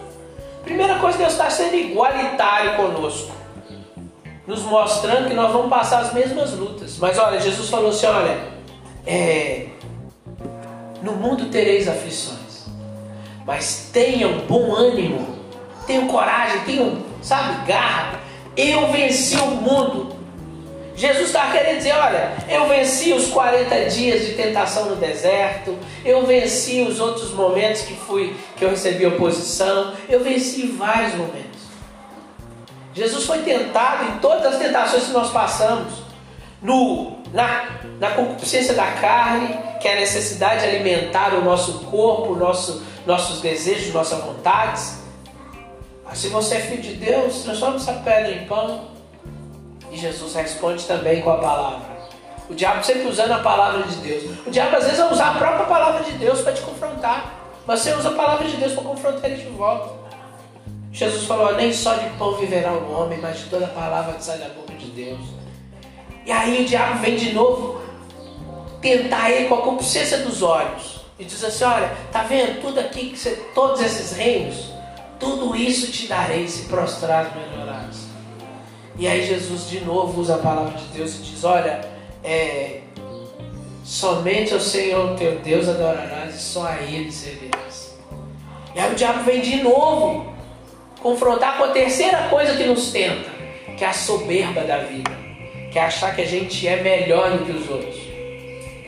Primeira 0.63 0.97
coisa, 0.99 1.17
Deus 1.17 1.33
está 1.33 1.49
sendo 1.49 1.75
igualitário 1.75 2.77
conosco. 2.77 3.35
Nos 4.47 4.61
mostrando 4.61 5.27
que 5.27 5.33
nós 5.33 5.51
vamos 5.51 5.69
passar 5.69 5.99
as 5.99 6.13
mesmas 6.13 6.53
lutas. 6.53 6.97
Mas 6.99 7.19
olha, 7.19 7.37
Jesus 7.39 7.69
falou 7.69 7.89
assim: 7.89 8.05
olha, 8.05 8.39
é, 9.05 9.67
no 11.01 11.11
mundo 11.13 11.49
tereis 11.49 11.85
aflições, 11.89 12.65
mas 13.45 13.89
tenham 13.91 14.39
bom 14.47 14.73
ânimo, 14.73 15.35
tenham 15.85 16.07
coragem, 16.07 16.61
tenham, 16.61 17.03
sabe, 17.21 17.67
garra. 17.67 18.21
Eu 18.55 18.89
venci 18.89 19.35
o 19.35 19.47
mundo. 19.47 20.16
Jesus 20.97 21.27
está 21.27 21.51
querendo 21.51 21.77
dizer: 21.77 21.93
olha, 21.93 22.33
eu 22.49 22.67
venci 22.67 23.13
os 23.13 23.27
40 23.27 23.85
dias 23.85 24.25
de 24.25 24.33
tentação 24.33 24.87
no 24.87 24.95
deserto, 24.95 25.77
eu 26.03 26.25
venci 26.25 26.81
os 26.81 26.99
outros 26.99 27.31
momentos 27.33 27.83
que 27.83 27.93
fui, 27.93 28.35
que 28.57 28.65
eu 28.65 28.71
recebi 28.71 29.05
oposição, 29.05 29.93
eu 30.09 30.23
venci 30.23 30.65
vários 30.65 31.13
momentos. 31.13 31.61
Jesus 32.95 33.25
foi 33.25 33.43
tentado 33.43 34.05
em 34.05 34.17
todas 34.17 34.53
as 34.53 34.57
tentações 34.57 35.03
que 35.03 35.11
nós 35.11 35.29
passamos, 35.31 35.93
no, 36.63 37.17
na, 37.31 37.77
na 37.99 38.09
concupiscência 38.11 38.73
da 38.73 38.93
carne, 38.93 39.55
que 39.79 39.87
é 39.87 39.97
a 39.97 39.99
necessidade 39.99 40.61
de 40.61 40.67
alimentar 40.67 41.35
o 41.35 41.43
nosso 41.43 41.81
corpo, 41.85 42.33
nosso, 42.33 42.83
nossos 43.05 43.39
desejos, 43.39 43.93
nossas 43.93 44.19
vontades. 44.23 44.97
Mas 46.03 46.17
se 46.17 46.29
você 46.29 46.55
é 46.55 46.59
filho 46.61 46.81
de 46.81 46.93
Deus, 46.95 47.43
transforma 47.43 47.75
essa 47.75 47.93
pedra 47.93 48.31
em 48.31 48.45
pão. 48.45 48.96
E 49.91 49.97
Jesus 49.97 50.35
responde 50.35 50.83
também 50.85 51.21
com 51.21 51.31
a 51.31 51.37
palavra. 51.37 51.97
O 52.49 52.55
diabo 52.55 52.83
sempre 52.83 53.07
usando 53.07 53.31
a 53.31 53.39
palavra 53.39 53.83
de 53.83 53.95
Deus. 53.97 54.23
O 54.45 54.49
diabo 54.49 54.75
às 54.75 54.83
vezes 54.83 54.99
vai 54.99 55.11
usar 55.11 55.29
a 55.31 55.33
própria 55.35 55.65
palavra 55.65 56.03
de 56.03 56.11
Deus 56.13 56.41
para 56.41 56.53
te 56.53 56.61
confrontar. 56.61 57.33
Mas 57.65 57.81
você 57.81 57.93
usa 57.93 58.09
a 58.09 58.13
palavra 58.13 58.47
de 58.47 58.55
Deus 58.55 58.73
para 58.73 58.83
confrontar 58.83 59.29
ele 59.29 59.43
de 59.43 59.49
volta. 59.49 60.07
Jesus 60.91 61.25
falou: 61.25 61.55
nem 61.55 61.73
só 61.73 61.95
de 61.95 62.09
pão 62.11 62.35
viverá 62.35 62.71
o 62.71 62.91
homem, 62.91 63.19
mas 63.19 63.39
de 63.39 63.45
toda 63.45 63.65
a 63.65 63.69
palavra 63.69 64.13
que 64.13 64.23
sai 64.23 64.37
da 64.37 64.49
boca 64.49 64.73
de 64.73 64.87
Deus. 64.87 65.19
E 66.25 66.31
aí 66.31 66.63
o 66.63 66.65
diabo 66.65 66.99
vem 66.99 67.15
de 67.15 67.33
novo 67.33 67.81
tentar 68.81 69.29
ele 69.29 69.47
com 69.47 69.55
a 69.55 69.61
consciência 69.61 70.19
dos 70.19 70.41
olhos. 70.41 71.01
E 71.19 71.25
diz 71.25 71.43
assim: 71.43 71.65
olha, 71.65 71.91
tá 72.11 72.23
vendo 72.23 72.61
tudo 72.61 72.79
aqui, 72.79 73.09
que 73.09 73.17
você, 73.17 73.31
todos 73.53 73.81
esses 73.81 74.15
reinos, 74.15 74.71
tudo 75.19 75.55
isso 75.55 75.91
te 75.91 76.07
darei 76.07 76.47
se 76.47 76.63
prostrado 76.67 77.37
me 77.37 77.43
adorares. 77.43 77.66
E 78.97 79.07
aí 79.07 79.25
Jesus 79.25 79.69
de 79.69 79.81
novo 79.81 80.19
usa 80.19 80.35
a 80.35 80.39
palavra 80.39 80.73
de 80.77 80.85
Deus 80.85 81.15
e 81.15 81.21
diz: 81.21 81.43
Olha, 81.43 81.81
é, 82.23 82.79
somente 83.83 84.53
ao 84.53 84.59
Senhor 84.59 85.15
teu 85.15 85.39
Deus 85.39 85.69
adorarás 85.69 86.35
e 86.35 86.39
só 86.39 86.65
a 86.65 86.81
Ele 86.81 87.11
servirás. 87.11 87.95
E 88.73 88.79
aí 88.79 88.91
o 88.91 88.95
diabo 88.95 89.23
vem 89.23 89.41
de 89.41 89.61
novo 89.61 90.33
confrontar 91.01 91.57
com 91.57 91.65
a 91.65 91.67
terceira 91.69 92.27
coisa 92.29 92.57
que 92.57 92.63
nos 92.63 92.91
tenta, 92.91 93.29
que 93.77 93.83
é 93.83 93.87
a 93.87 93.93
soberba 93.93 94.61
da 94.61 94.79
vida, 94.79 95.11
que 95.71 95.77
é 95.77 95.83
achar 95.83 96.15
que 96.15 96.21
a 96.21 96.25
gente 96.25 96.67
é 96.67 96.81
melhor 96.81 97.37
do 97.37 97.45
que 97.45 97.51
os 97.51 97.69
outros. 97.69 97.95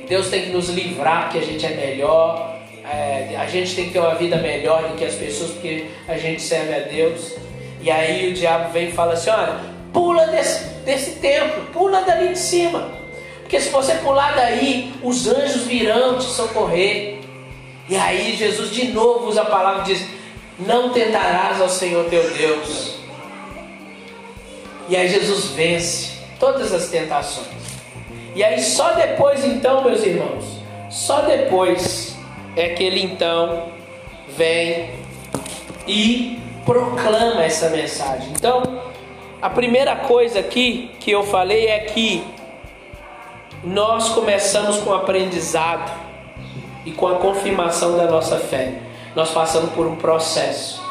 Deus 0.08 0.28
tem 0.30 0.46
que 0.46 0.50
nos 0.50 0.70
livrar 0.70 1.26
porque 1.26 1.38
a 1.38 1.42
gente 1.44 1.64
é 1.64 1.70
melhor, 1.70 2.60
é, 2.84 3.36
a 3.38 3.46
gente 3.46 3.76
tem 3.76 3.86
que 3.86 3.92
ter 3.92 4.00
uma 4.00 4.16
vida 4.16 4.38
melhor 4.38 4.90
do 4.90 4.96
que 4.96 5.06
as 5.06 5.14
pessoas 5.14 5.52
porque 5.52 5.86
a 6.08 6.18
gente 6.18 6.42
serve 6.42 6.74
a 6.74 6.80
Deus. 6.80 7.36
E 7.80 7.92
aí 7.92 8.32
o 8.32 8.34
diabo 8.34 8.72
vem 8.74 8.90
e 8.90 8.92
fala 8.92 9.14
assim: 9.14 9.30
olha, 9.30 9.60
Pula 9.94 10.28
desse, 10.28 10.64
desse 10.86 11.12
templo, 11.20 11.66
pula 11.74 12.02
dali 12.02 12.30
de 12.30 12.40
cima. 12.40 12.92
Porque 13.42 13.60
se 13.60 13.70
você 13.70 13.96
pular 13.96 14.36
daí, 14.36 14.94
os 15.02 15.28
anjos 15.28 15.64
virão 15.64 16.18
te 16.18 16.26
socorrer. 16.26 17.20
E 17.88 17.98
aí 17.98 18.36
Jesus 18.36 18.70
de 18.70 18.90
novo 18.90 19.28
usa 19.28 19.42
a 19.42 19.46
palavra 19.46 19.82
e 19.82 19.96
diz: 19.96 20.08
Não 20.60 20.90
tentarás 20.90 21.60
ao 21.60 21.70
Senhor 21.70 22.06
teu 22.10 22.30
Deus. 22.32 23.00
E 24.88 24.96
aí 24.96 25.08
Jesus 25.08 25.46
vence 25.46 26.20
todas 26.40 26.72
as 26.72 26.90
tentações. 26.90 27.48
E 28.36 28.44
aí 28.44 28.62
só 28.62 28.94
depois 28.94 29.44
então, 29.44 29.84
meus 29.84 30.04
irmãos, 30.04 30.46
só 30.90 31.22
depois 31.22 32.16
é 32.56 32.70
que 32.70 32.84
ele 32.84 33.02
então 33.02 33.70
vem 34.38 34.92
e 35.88 36.40
proclama 36.66 37.44
essa 37.44 37.70
mensagem. 37.70 38.30
Então, 38.30 38.89
a 39.42 39.50
primeira 39.50 39.96
coisa 39.96 40.40
aqui 40.40 40.92
que 41.00 41.12
eu 41.12 41.24
falei 41.24 41.68
é 41.68 41.80
que 41.80 42.24
nós 43.64 44.10
começamos 44.10 44.78
com 44.78 44.90
o 44.90 44.94
aprendizado 44.94 45.92
e 46.86 46.92
com 46.92 47.08
a 47.08 47.16
confirmação 47.16 47.96
da 47.96 48.06
nossa 48.06 48.38
fé. 48.38 48.82
Nós 49.16 49.32
passamos 49.32 49.72
por 49.72 49.88
um 49.88 49.96
processo. 49.96 50.84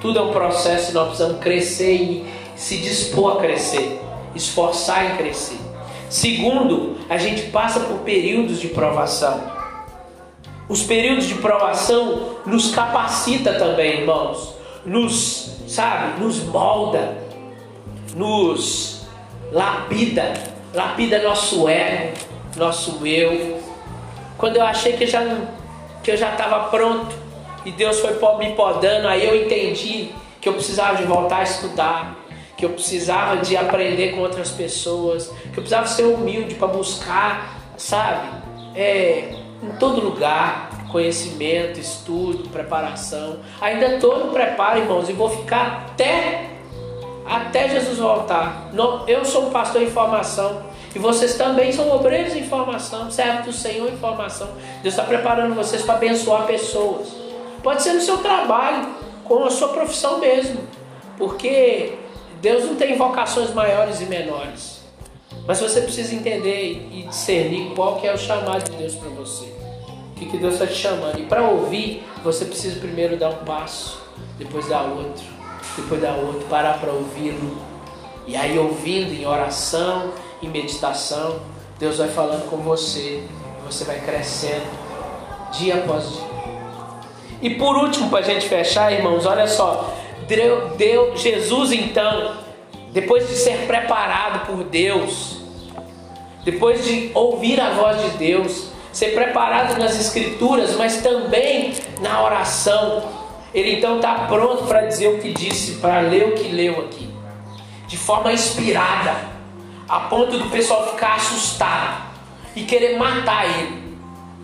Tudo 0.00 0.18
é 0.18 0.22
um 0.22 0.32
processo 0.32 0.90
e 0.90 0.94
nós 0.94 1.08
precisamos 1.08 1.38
crescer 1.38 1.94
e 1.94 2.26
se 2.54 2.76
dispor 2.76 3.36
a 3.36 3.40
crescer, 3.40 3.98
esforçar 4.34 5.12
em 5.12 5.16
crescer. 5.16 5.58
Segundo, 6.10 6.98
a 7.08 7.16
gente 7.16 7.44
passa 7.44 7.80
por 7.80 8.00
períodos 8.00 8.60
de 8.60 8.68
provação. 8.68 9.42
Os 10.68 10.82
períodos 10.82 11.26
de 11.26 11.36
provação 11.36 12.36
nos 12.44 12.70
capacita 12.70 13.54
também, 13.54 14.00
irmãos. 14.00 14.54
Nos, 14.84 15.56
sabe, 15.66 16.22
nos 16.22 16.42
molda 16.44 17.23
nos 18.14 19.06
lapida, 19.52 20.34
lapida 20.72 21.22
nosso 21.22 21.68
ego, 21.68 22.16
nosso 22.56 23.06
eu. 23.06 23.60
Quando 24.36 24.56
eu 24.56 24.62
achei 24.62 24.94
que, 24.94 25.06
já, 25.06 25.20
que 26.02 26.10
eu 26.10 26.16
já 26.16 26.32
estava 26.32 26.68
pronto 26.68 27.14
e 27.64 27.70
Deus 27.70 28.00
foi 28.00 28.12
me 28.38 28.52
podando, 28.54 29.08
aí 29.08 29.26
eu 29.26 29.44
entendi 29.44 30.10
que 30.40 30.48
eu 30.48 30.52
precisava 30.52 30.96
de 30.96 31.04
voltar 31.04 31.38
a 31.38 31.42
estudar, 31.42 32.16
que 32.56 32.64
eu 32.64 32.70
precisava 32.70 33.38
de 33.38 33.56
aprender 33.56 34.12
com 34.12 34.20
outras 34.20 34.50
pessoas, 34.50 35.28
que 35.28 35.58
eu 35.58 35.62
precisava 35.62 35.86
ser 35.86 36.04
humilde 36.04 36.54
para 36.54 36.66
buscar, 36.66 37.58
sabe, 37.76 38.28
é, 38.74 39.34
em 39.62 39.76
todo 39.78 40.00
lugar, 40.00 40.70
conhecimento, 40.90 41.80
estudo, 41.80 42.48
preparação. 42.50 43.38
Ainda 43.60 43.94
estou 43.94 44.26
no 44.26 44.32
preparo, 44.32 44.78
irmãos, 44.78 45.08
e 45.08 45.12
vou 45.12 45.30
ficar 45.30 45.86
até 45.90 46.53
até 47.26 47.68
Jesus 47.68 47.98
voltar. 47.98 48.70
Eu 49.06 49.24
sou 49.24 49.46
um 49.46 49.50
pastor 49.50 49.82
em 49.82 49.90
formação. 49.90 50.62
E 50.94 50.98
vocês 50.98 51.34
também 51.34 51.72
são 51.72 51.90
obreiros 51.90 52.36
em 52.36 52.44
formação, 52.44 53.10
servos 53.10 53.46
do 53.46 53.52
Senhor 53.52 53.92
em 53.92 53.96
formação. 53.96 54.48
Deus 54.80 54.94
está 54.94 55.02
preparando 55.02 55.54
vocês 55.54 55.82
para 55.82 55.94
abençoar 55.94 56.46
pessoas. 56.46 57.08
Pode 57.62 57.82
ser 57.82 57.94
no 57.94 58.00
seu 58.00 58.18
trabalho, 58.18 58.94
com 59.24 59.44
a 59.44 59.50
sua 59.50 59.68
profissão 59.68 60.20
mesmo. 60.20 60.60
Porque 61.18 61.94
Deus 62.40 62.64
não 62.64 62.76
tem 62.76 62.96
vocações 62.96 63.52
maiores 63.52 64.00
e 64.00 64.04
menores. 64.04 64.84
Mas 65.46 65.60
você 65.60 65.80
precisa 65.80 66.14
entender 66.14 66.88
e 66.92 67.02
discernir 67.08 67.74
qual 67.74 67.96
que 67.96 68.06
é 68.06 68.14
o 68.14 68.18
chamado 68.18 68.70
de 68.70 68.76
Deus 68.76 68.94
para 68.94 69.08
você. 69.10 69.46
O 70.12 70.14
que, 70.14 70.26
que 70.26 70.38
Deus 70.38 70.54
está 70.54 70.66
te 70.66 70.74
chamando. 70.74 71.18
E 71.18 71.24
para 71.24 71.42
ouvir, 71.42 72.04
você 72.22 72.44
precisa 72.44 72.78
primeiro 72.78 73.16
dar 73.16 73.30
um 73.30 73.44
passo, 73.44 74.00
depois 74.38 74.68
dar 74.68 74.82
outro, 74.82 75.24
depois 75.76 76.00
dar 76.00 76.14
outro, 76.14 76.46
parar 76.48 76.78
para 76.78 76.92
ouvi-lo. 76.92 77.56
E 78.26 78.36
aí 78.36 78.58
ouvindo 78.58 79.12
em 79.12 79.26
oração, 79.26 80.12
em 80.42 80.48
meditação, 80.48 81.40
Deus 81.78 81.98
vai 81.98 82.08
falando 82.08 82.48
com 82.48 82.58
você. 82.58 83.22
Você 83.66 83.84
vai 83.84 84.00
crescendo 84.00 84.66
dia 85.52 85.76
após 85.76 86.10
dia. 86.10 86.34
E 87.42 87.50
por 87.50 87.76
último, 87.76 88.08
para 88.08 88.20
a 88.20 88.22
gente 88.22 88.48
fechar, 88.48 88.92
irmãos, 88.92 89.26
olha 89.26 89.46
só. 89.46 89.92
Deu, 90.26 90.70
deu 90.76 91.16
Jesus 91.16 91.72
então, 91.72 92.36
depois 92.92 93.28
de 93.28 93.34
ser 93.34 93.66
preparado 93.66 94.46
por 94.46 94.64
Deus, 94.64 95.38
depois 96.44 96.84
de 96.84 97.10
ouvir 97.12 97.60
a 97.60 97.70
voz 97.70 98.00
de 98.00 98.10
Deus, 98.16 98.68
ser 98.92 99.08
preparado 99.08 99.78
nas 99.78 99.98
escrituras, 100.00 100.76
mas 100.76 101.02
também 101.02 101.74
na 102.00 102.22
oração, 102.22 103.02
ele 103.54 103.76
então 103.76 103.96
está 103.96 104.26
pronto 104.26 104.64
para 104.64 104.80
dizer 104.80 105.08
o 105.08 105.18
que 105.18 105.32
disse, 105.32 105.76
para 105.76 106.00
ler 106.00 106.24
o 106.24 106.32
que 106.32 106.48
leu 106.48 106.80
aqui, 106.80 107.08
de 107.86 107.96
forma 107.96 108.32
inspirada, 108.32 109.14
a 109.88 110.00
ponto 110.00 110.36
do 110.36 110.50
pessoal 110.50 110.88
ficar 110.90 111.14
assustado 111.14 112.02
e 112.56 112.64
querer 112.64 112.98
matar 112.98 113.44
ele. 113.46 113.84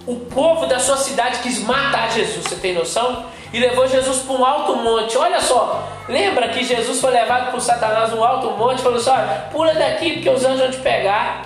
O 0.06 0.16
povo 0.16 0.66
da 0.66 0.78
sua 0.78 0.96
cidade 0.96 1.40
quis 1.40 1.62
matar 1.64 2.10
Jesus, 2.10 2.44
você 2.46 2.56
tem 2.56 2.72
noção? 2.72 3.26
E 3.52 3.58
levou 3.58 3.86
Jesus 3.88 4.18
para 4.18 4.34
um 4.34 4.44
alto 4.44 4.76
monte. 4.76 5.18
Olha 5.18 5.40
só, 5.40 5.88
lembra 6.08 6.48
que 6.48 6.64
Jesus 6.64 7.00
foi 7.00 7.10
levado 7.10 7.50
por 7.50 7.60
Satanás 7.60 8.12
num 8.12 8.22
alto 8.22 8.50
monte 8.52 8.78
e 8.78 8.82
falou 8.82 8.98
assim: 8.98 9.10
olha, 9.10 9.48
pula 9.50 9.74
daqui 9.74 10.12
porque 10.14 10.30
os 10.30 10.44
anjos 10.44 10.60
vão 10.60 10.70
te 10.70 10.78
pegar. 10.78 11.42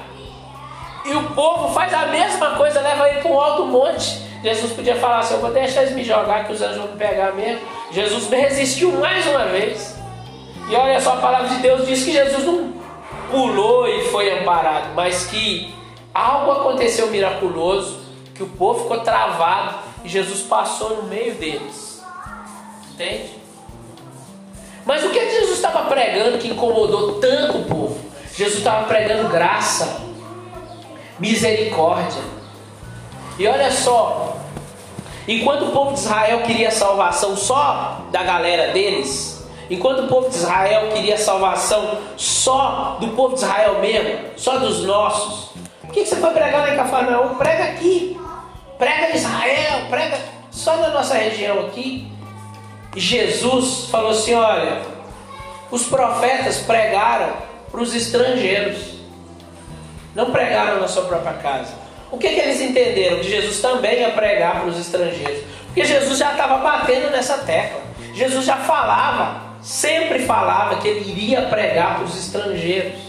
E 1.07 1.15
o 1.15 1.23
povo 1.31 1.73
faz 1.73 1.93
a 1.93 2.07
mesma 2.07 2.51
coisa, 2.53 2.81
leva 2.81 3.09
ele 3.09 3.21
para 3.21 3.31
um 3.31 3.41
alto 3.41 3.67
monte. 3.67 4.23
Jesus 4.45 4.75
podia 4.75 4.97
falar 4.97 5.21
assim: 5.21 5.35
eu 5.35 5.41
vou 5.41 5.51
deixar 5.51 5.83
eles 5.83 5.95
me 5.95 6.05
jogar 6.05 6.45
que 6.47 6.53
os 6.53 6.61
anjos 6.61 6.77
vão 6.77 6.89
pegar 6.99 7.33
mesmo. 7.33 7.67
Jesus 7.91 8.29
resistiu 8.29 8.93
mais 8.93 9.27
uma 9.27 9.47
vez. 9.47 9.97
E 10.69 10.77
olha 10.77 11.01
só, 11.01 11.15
a 11.15 11.17
palavra 11.17 11.49
de 11.49 11.57
Deus 11.63 11.87
diz 11.87 12.05
que 12.05 12.13
Jesus 12.13 12.45
não 12.45 12.75
pulou 13.31 13.89
e 13.89 14.05
foi 14.09 14.39
amparado, 14.39 14.89
mas 14.95 15.27
que 15.27 15.75
algo 16.13 16.53
aconteceu 16.53 17.09
miraculoso 17.09 18.01
que 18.35 18.43
o 18.43 18.49
povo 18.49 18.83
ficou 18.83 19.01
travado 19.01 19.79
e 20.05 20.09
Jesus 20.09 20.43
passou 20.43 20.97
no 20.97 21.03
meio 21.05 21.35
deles. 21.37 22.03
Entende? 22.93 23.31
Mas 24.85 25.03
o 25.05 25.11
que 25.11 25.21
Jesus 25.21 25.53
estava 25.53 25.89
pregando 25.89 26.39
que 26.39 26.49
incomodou 26.49 27.19
tanto 27.19 27.59
o 27.59 27.65
povo? 27.65 27.99
Jesus 28.35 28.59
estava 28.59 28.85
pregando 28.87 29.29
graça, 29.29 30.03
misericórdia. 31.19 32.23
E 33.39 33.47
olha 33.47 33.71
só, 33.71 34.34
enquanto 35.27 35.67
o 35.67 35.71
povo 35.73 35.93
de 35.93 36.01
Israel 36.01 36.43
queria 36.43 36.71
salvação 36.71 37.37
só 37.37 38.01
da 38.11 38.23
galera 38.23 38.73
deles, 38.73 39.45
enquanto 39.71 40.05
o 40.05 40.09
povo 40.09 40.29
de 40.29 40.37
Israel 40.37 40.91
queria 40.93 41.19
salvação 41.19 41.99
só 42.17 42.97
do 43.01 43.09
povo 43.09 43.35
de 43.35 43.41
Israel 43.41 43.81
mesmo, 43.81 44.31
só 44.37 44.59
dos 44.59 44.85
nossos, 44.85 45.51
por 45.81 45.93
que 45.93 46.05
você 46.05 46.17
foi 46.17 46.31
pregar 46.31 46.63
lá 46.63 46.75
em 46.75 46.77
Cafarnaum? 46.77 47.35
Prega 47.37 47.65
aqui 47.65 48.15
prega 48.79 49.17
Israel, 49.17 49.87
prega 49.89 50.19
só 50.51 50.77
na 50.77 50.89
nossa 50.89 51.15
região 51.15 51.67
aqui. 51.67 52.11
Jesus 52.97 53.87
falou 53.91 54.11
assim: 54.11 54.35
olha, 54.35 54.83
os 55.71 55.87
profetas 55.87 56.59
pregaram 56.59 57.33
para 57.71 57.81
os 57.81 57.95
estrangeiros, 57.95 58.95
não 60.15 60.31
pregaram 60.31 60.81
na 60.81 60.89
sua 60.89 61.05
própria 61.05 61.35
casa. 61.35 61.84
O 62.15 62.17
que, 62.17 62.29
que 62.29 62.41
eles 62.41 62.61
entenderam? 62.61 63.19
Que 63.19 63.29
Jesus 63.29 63.61
também 63.61 63.99
ia 63.99 64.13
pregar 64.13 64.61
para 64.61 64.69
os 64.69 64.79
estrangeiros, 64.79 65.43
porque 65.67 65.85
Jesus 65.85 66.17
já 66.17 66.31
estava 66.31 66.59
batendo 66.59 67.11
nessa 67.11 67.39
tecla, 67.39 67.81
Jesus 68.15 68.45
já 68.45 68.59
falava, 68.59 69.57
sempre 69.61 70.21
falava 70.21 70.77
que 70.77 70.87
ele 70.87 71.11
iria 71.11 71.43
pregar 71.43 71.97
para 71.97 72.05
os 72.05 72.17
estrangeiros, 72.17 73.01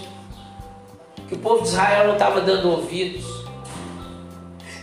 que 1.28 1.36
o 1.36 1.38
povo 1.38 1.62
de 1.62 1.68
Israel 1.68 2.08
não 2.08 2.14
estava 2.14 2.42
dando 2.42 2.72
ouvidos. 2.72 3.24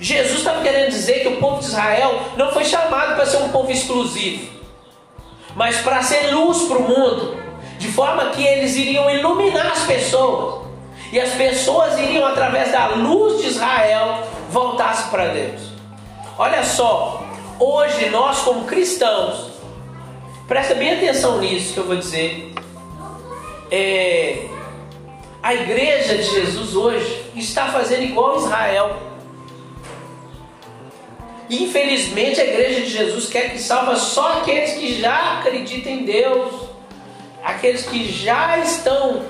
Jesus 0.00 0.38
estava 0.38 0.62
querendo 0.62 0.90
dizer 0.90 1.22
que 1.22 1.28
o 1.28 1.36
povo 1.38 1.58
de 1.58 1.66
Israel 1.66 2.20
não 2.36 2.52
foi 2.52 2.64
chamado 2.64 3.16
para 3.16 3.26
ser 3.26 3.38
um 3.38 3.48
povo 3.48 3.72
exclusivo, 3.72 4.52
mas 5.56 5.78
para 5.78 6.00
ser 6.00 6.32
luz 6.32 6.62
para 6.68 6.78
o 6.78 6.82
mundo, 6.82 7.42
de 7.76 7.88
forma 7.88 8.26
que 8.26 8.46
eles 8.46 8.76
iriam 8.76 9.10
iluminar 9.10 9.72
as 9.72 9.80
pessoas, 9.80 10.61
e 11.12 11.20
as 11.20 11.34
pessoas 11.34 11.98
iriam, 11.98 12.26
através 12.26 12.72
da 12.72 12.88
luz 12.88 13.42
de 13.42 13.48
Israel, 13.48 14.24
voltar-se 14.50 15.10
para 15.10 15.28
Deus. 15.28 15.60
Olha 16.38 16.64
só, 16.64 17.22
hoje 17.60 18.08
nós, 18.08 18.40
como 18.40 18.64
cristãos, 18.64 19.50
presta 20.48 20.74
bem 20.74 20.94
atenção 20.94 21.38
nisso 21.38 21.74
que 21.74 21.80
eu 21.80 21.86
vou 21.86 21.96
dizer. 21.96 22.52
É, 23.70 24.46
a 25.42 25.54
igreja 25.54 26.16
de 26.16 26.24
Jesus 26.24 26.74
hoje 26.74 27.22
está 27.36 27.66
fazendo 27.66 28.02
igual 28.02 28.38
Israel 28.38 29.12
Infelizmente, 31.52 32.40
a 32.40 32.44
igreja 32.44 32.80
de 32.80 32.88
Jesus 32.88 33.28
quer 33.28 33.50
que 33.50 33.58
salva 33.58 33.94
só 33.96 34.38
aqueles 34.38 34.72
que 34.72 34.98
já 34.98 35.38
acreditam 35.38 35.92
em 35.92 36.04
Deus, 36.04 36.50
aqueles 37.44 37.84
que 37.84 38.10
já 38.10 38.56
estão 38.58 39.22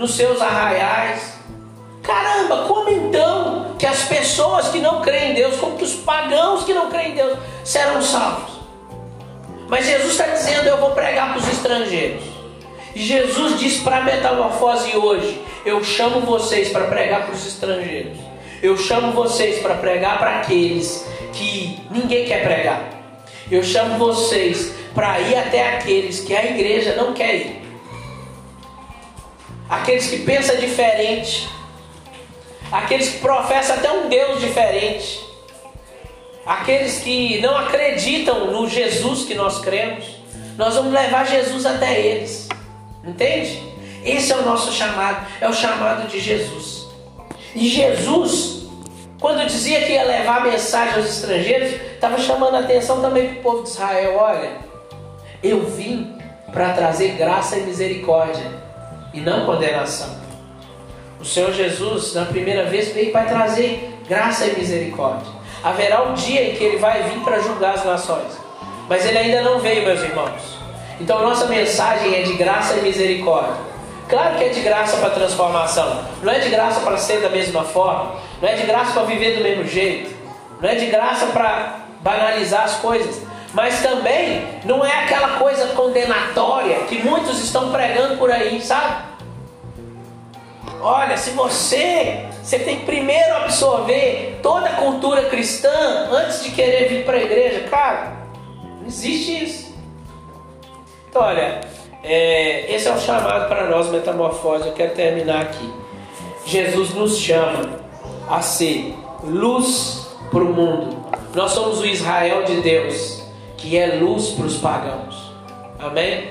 nos 0.00 0.14
seus 0.14 0.40
arraiais. 0.40 1.34
Caramba, 2.02 2.64
como 2.66 2.88
então 2.88 3.76
que 3.78 3.84
as 3.84 4.04
pessoas 4.04 4.68
que 4.68 4.78
não 4.78 5.02
creem 5.02 5.32
em 5.32 5.34
Deus, 5.34 5.56
como 5.58 5.76
que 5.76 5.84
os 5.84 5.92
pagãos 5.92 6.64
que 6.64 6.72
não 6.72 6.90
creem 6.90 7.12
em 7.12 7.14
Deus 7.14 7.38
serão 7.62 8.00
salvos? 8.00 8.58
Mas 9.68 9.86
Jesus 9.86 10.12
está 10.12 10.26
dizendo: 10.26 10.66
Eu 10.66 10.78
vou 10.78 10.92
pregar 10.92 11.28
para 11.28 11.38
os 11.38 11.48
estrangeiros. 11.48 12.24
E 12.94 13.02
Jesus 13.02 13.60
diz 13.60 13.80
para 13.82 13.98
a 13.98 14.00
metamorfose 14.00 14.96
hoje: 14.96 15.44
Eu 15.66 15.84
chamo 15.84 16.22
vocês 16.22 16.70
para 16.70 16.86
pregar 16.86 17.26
para 17.26 17.34
os 17.34 17.46
estrangeiros. 17.46 18.18
Eu 18.62 18.76
chamo 18.78 19.12
vocês 19.12 19.60
para 19.60 19.74
pregar 19.74 20.18
para 20.18 20.40
aqueles 20.40 21.06
que 21.34 21.78
ninguém 21.90 22.24
quer 22.24 22.42
pregar. 22.42 22.88
Eu 23.50 23.62
chamo 23.62 23.98
vocês 23.98 24.72
para 24.94 25.20
ir 25.20 25.36
até 25.36 25.76
aqueles 25.76 26.20
que 26.20 26.34
a 26.34 26.44
igreja 26.44 26.96
não 26.96 27.12
quer 27.12 27.34
ir. 27.36 27.59
Aqueles 29.70 30.08
que 30.08 30.18
pensam 30.24 30.56
diferente. 30.56 31.48
Aqueles 32.72 33.10
que 33.10 33.18
professam 33.18 33.76
até 33.76 33.92
um 33.92 34.08
Deus 34.08 34.40
diferente. 34.40 35.24
Aqueles 36.44 36.98
que 36.98 37.40
não 37.40 37.56
acreditam 37.56 38.50
no 38.50 38.68
Jesus 38.68 39.24
que 39.24 39.34
nós 39.34 39.60
cremos. 39.60 40.04
Nós 40.58 40.74
vamos 40.74 40.92
levar 40.92 41.24
Jesus 41.24 41.64
até 41.64 42.00
eles. 42.00 42.48
Entende? 43.04 43.62
Esse 44.04 44.32
é 44.32 44.36
o 44.36 44.42
nosso 44.42 44.72
chamado. 44.72 45.24
É 45.40 45.48
o 45.48 45.52
chamado 45.52 46.08
de 46.08 46.18
Jesus. 46.18 46.88
E 47.54 47.68
Jesus 47.68 48.60
quando 49.20 49.46
dizia 49.46 49.82
que 49.82 49.92
ia 49.92 50.04
levar 50.04 50.38
a 50.38 50.44
mensagem 50.44 50.94
aos 50.94 51.04
estrangeiros, 51.04 51.78
estava 51.92 52.18
chamando 52.18 52.54
a 52.54 52.60
atenção 52.60 53.02
também 53.02 53.28
para 53.28 53.38
o 53.38 53.42
povo 53.42 53.62
de 53.64 53.68
Israel. 53.68 54.16
Olha, 54.18 54.52
eu 55.42 55.66
vim 55.66 56.16
para 56.50 56.72
trazer 56.72 57.18
graça 57.18 57.58
e 57.58 57.62
misericórdia 57.64 58.59
e 59.12 59.20
não 59.20 59.46
condenação. 59.46 60.08
O 61.20 61.24
Senhor 61.24 61.52
Jesus, 61.52 62.14
na 62.14 62.24
primeira 62.24 62.64
vez, 62.64 62.92
veio 62.92 63.12
para 63.12 63.26
trazer 63.26 63.94
graça 64.08 64.46
e 64.46 64.58
misericórdia. 64.58 65.30
Haverá 65.62 66.02
um 66.04 66.14
dia 66.14 66.50
em 66.50 66.54
que 66.54 66.64
ele 66.64 66.78
vai 66.78 67.02
vir 67.02 67.20
para 67.20 67.38
julgar 67.40 67.74
as 67.74 67.84
nações, 67.84 68.32
mas 68.88 69.04
ele 69.04 69.18
ainda 69.18 69.42
não 69.42 69.60
veio, 69.60 69.84
meus 69.84 70.00
irmãos. 70.00 70.58
Então, 70.98 71.20
nossa 71.20 71.46
mensagem 71.46 72.14
é 72.14 72.22
de 72.22 72.34
graça 72.34 72.74
e 72.74 72.82
misericórdia. 72.82 73.70
Claro 74.08 74.36
que 74.36 74.44
é 74.44 74.48
de 74.48 74.60
graça 74.60 74.96
para 74.96 75.10
transformação, 75.10 76.02
não 76.22 76.32
é 76.32 76.40
de 76.40 76.48
graça 76.48 76.80
para 76.80 76.96
ser 76.96 77.20
da 77.20 77.28
mesma 77.28 77.62
forma, 77.62 78.16
não 78.42 78.48
é 78.48 78.54
de 78.54 78.64
graça 78.64 78.92
para 78.92 79.04
viver 79.04 79.36
do 79.36 79.42
mesmo 79.44 79.64
jeito, 79.64 80.12
não 80.60 80.68
é 80.68 80.74
de 80.74 80.86
graça 80.86 81.26
para 81.26 81.76
banalizar 82.00 82.64
as 82.64 82.74
coisas, 82.76 83.22
mas 83.52 83.82
também 83.82 84.46
não 84.64 84.84
é 84.84 85.04
aquela 85.04 85.38
coisa 85.38 85.68
condenatória 85.68 86.80
que 86.84 87.02
muitos 87.02 87.42
estão 87.42 87.70
pregando 87.70 88.16
por 88.16 88.30
aí, 88.30 88.60
sabe? 88.60 89.10
Olha, 90.80 91.16
se 91.16 91.30
você, 91.30 92.26
você 92.42 92.58
tem 92.58 92.78
que 92.78 92.86
primeiro 92.86 93.36
absorver 93.36 94.38
toda 94.42 94.66
a 94.66 94.76
cultura 94.76 95.24
cristã 95.24 95.68
antes 96.10 96.42
de 96.42 96.52
querer 96.52 96.88
vir 96.88 97.04
para 97.04 97.18
a 97.18 97.22
igreja, 97.22 97.68
cara, 97.68 98.12
não 98.80 98.86
existe 98.86 99.44
isso. 99.44 99.74
Então, 101.08 101.22
olha, 101.22 101.60
é, 102.02 102.72
esse 102.74 102.88
é 102.88 102.92
o 102.92 102.98
chamado 102.98 103.48
para 103.48 103.68
nós, 103.68 103.90
metamorfose. 103.90 104.68
Eu 104.68 104.72
quero 104.72 104.94
terminar 104.94 105.42
aqui. 105.42 105.70
Jesus 106.46 106.94
nos 106.94 107.18
chama 107.18 107.80
a 108.28 108.40
ser 108.40 108.94
luz 109.22 110.08
para 110.30 110.42
o 110.42 110.46
mundo. 110.46 110.96
Nós 111.34 111.52
somos 111.52 111.80
o 111.80 111.86
Israel 111.86 112.44
de 112.44 112.60
Deus, 112.60 113.19
que 113.60 113.76
é 113.76 113.94
luz 113.96 114.30
para 114.30 114.46
os 114.46 114.56
pagãos. 114.56 115.30
Amém? 115.78 116.30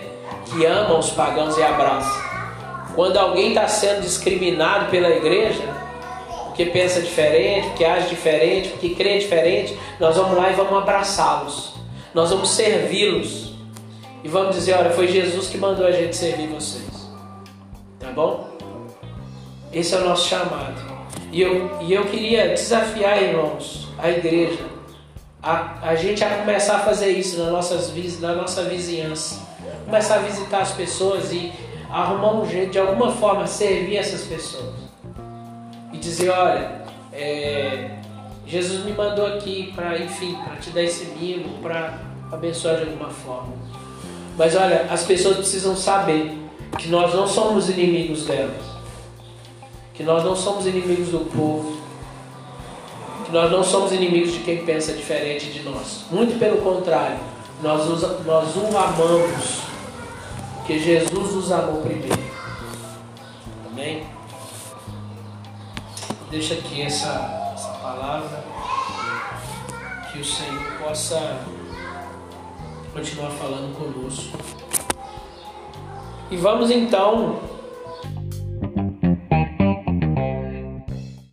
Que 0.52 0.66
ama 0.66 0.98
os 0.98 1.12
pagãos 1.12 1.58
e 1.58 1.64
abraça. 1.64 2.28
Quando 2.96 3.18
alguém 3.18 3.50
está 3.50 3.68
sendo 3.68 4.02
discriminado 4.02 4.90
pela 4.90 5.10
igreja, 5.10 5.64
porque 6.46 6.66
pensa 6.66 7.02
diferente, 7.02 7.68
porque 7.68 7.86
age 7.86 8.10
diferente, 8.10 8.70
porque 8.70 8.90
crê 8.90 9.20
diferente, 9.20 9.78
nós 10.00 10.18
vamos 10.18 10.36
lá 10.36 10.52
e 10.52 10.56
vamos 10.56 10.74
abraçá-los. 10.74 11.74
Nós 12.14 12.32
vamos 12.32 12.50
servi-los. 12.50 13.54
E 14.24 14.28
vamos 14.28 14.56
dizer, 14.56 14.74
olha, 14.74 14.90
foi 14.90 15.08
Jesus 15.08 15.48
que 15.48 15.58
mandou 15.58 15.86
a 15.86 15.92
gente 15.92 16.18
servir 16.18 16.48
vocês. 16.48 17.10
Tá 18.00 18.12
bom? 18.12 18.50
Esse 19.72 19.96
é 19.96 20.00
o 20.00 20.04
nosso 20.04 20.28
chamado. 20.28 20.82
E 21.32 21.42
eu, 21.42 21.70
e 21.82 21.94
eu 21.94 22.06
queria 22.06 22.50
desafiar, 22.50 23.22
irmãos, 23.22 23.88
a 24.00 24.10
igreja, 24.10 24.60
a, 25.42 25.90
a 25.90 25.96
gente 25.96 26.24
a 26.24 26.38
começar 26.38 26.78
a 26.78 26.80
fazer 26.80 27.10
isso 27.12 27.40
na, 27.40 27.50
nossas, 27.50 27.94
na 28.20 28.34
nossa 28.34 28.64
vizinhança. 28.64 29.48
Começar 29.86 30.16
a 30.16 30.20
visitar 30.20 30.62
as 30.62 30.72
pessoas 30.72 31.32
e 31.32 31.52
arrumar 31.90 32.34
um 32.34 32.50
jeito, 32.50 32.72
de 32.72 32.80
alguma 32.80 33.12
forma, 33.12 33.48
servir 33.48 33.98
essas 33.98 34.22
pessoas. 34.22 34.76
E 35.92 35.98
dizer, 35.98 36.30
olha, 36.30 36.84
é, 37.14 37.92
Jesus 38.46 38.86
me 38.86 38.94
mandou 38.94 39.26
aqui 39.26 39.72
para, 39.76 39.98
enfim, 39.98 40.36
para 40.36 40.56
te 40.58 40.70
dar 40.70 40.84
esse 40.84 41.06
mimo, 41.06 41.58
para 41.62 42.00
abençoar 42.32 42.78
de 42.78 42.84
alguma 42.84 43.10
forma. 43.10 43.54
Mas 44.38 44.56
olha, 44.56 44.88
as 44.90 45.04
pessoas 45.04 45.38
precisam 45.38 45.76
saber 45.76 46.38
que 46.78 46.88
nós 46.88 47.14
não 47.14 47.28
somos 47.28 47.70
inimigos 47.70 48.26
delas 48.26 48.70
que 50.00 50.04
nós 50.06 50.24
não 50.24 50.34
somos 50.34 50.66
inimigos 50.66 51.10
do 51.10 51.20
povo, 51.30 51.78
nós 53.32 53.52
não 53.52 53.64
somos 53.64 53.92
inimigos 53.92 54.34
de 54.34 54.40
quem 54.40 54.66
pensa 54.66 54.94
diferente 54.94 55.52
de 55.52 55.62
nós. 55.62 56.06
Muito 56.12 56.40
pelo 56.40 56.58
contrário, 56.62 57.20
nós, 57.62 57.88
os, 57.88 58.26
nós 58.26 58.56
o 58.56 58.78
amamos, 58.78 59.62
porque 60.56 60.80
Jesus 60.80 61.36
nos 61.36 61.52
amou 61.52 61.82
primeiro. 61.82 62.20
Amém? 63.72 64.06
Deixa 66.32 66.56
aqui 66.56 66.82
essa, 66.82 67.52
essa 67.54 67.70
palavra, 67.82 68.44
que 70.12 70.20
o 70.20 70.26
Senhor 70.26 70.64
possa 70.84 71.40
continuar 72.94 73.32
falando 73.32 73.76
conosco. 73.78 74.38
E 76.32 76.38
vamos 76.38 76.70
então 76.70 77.49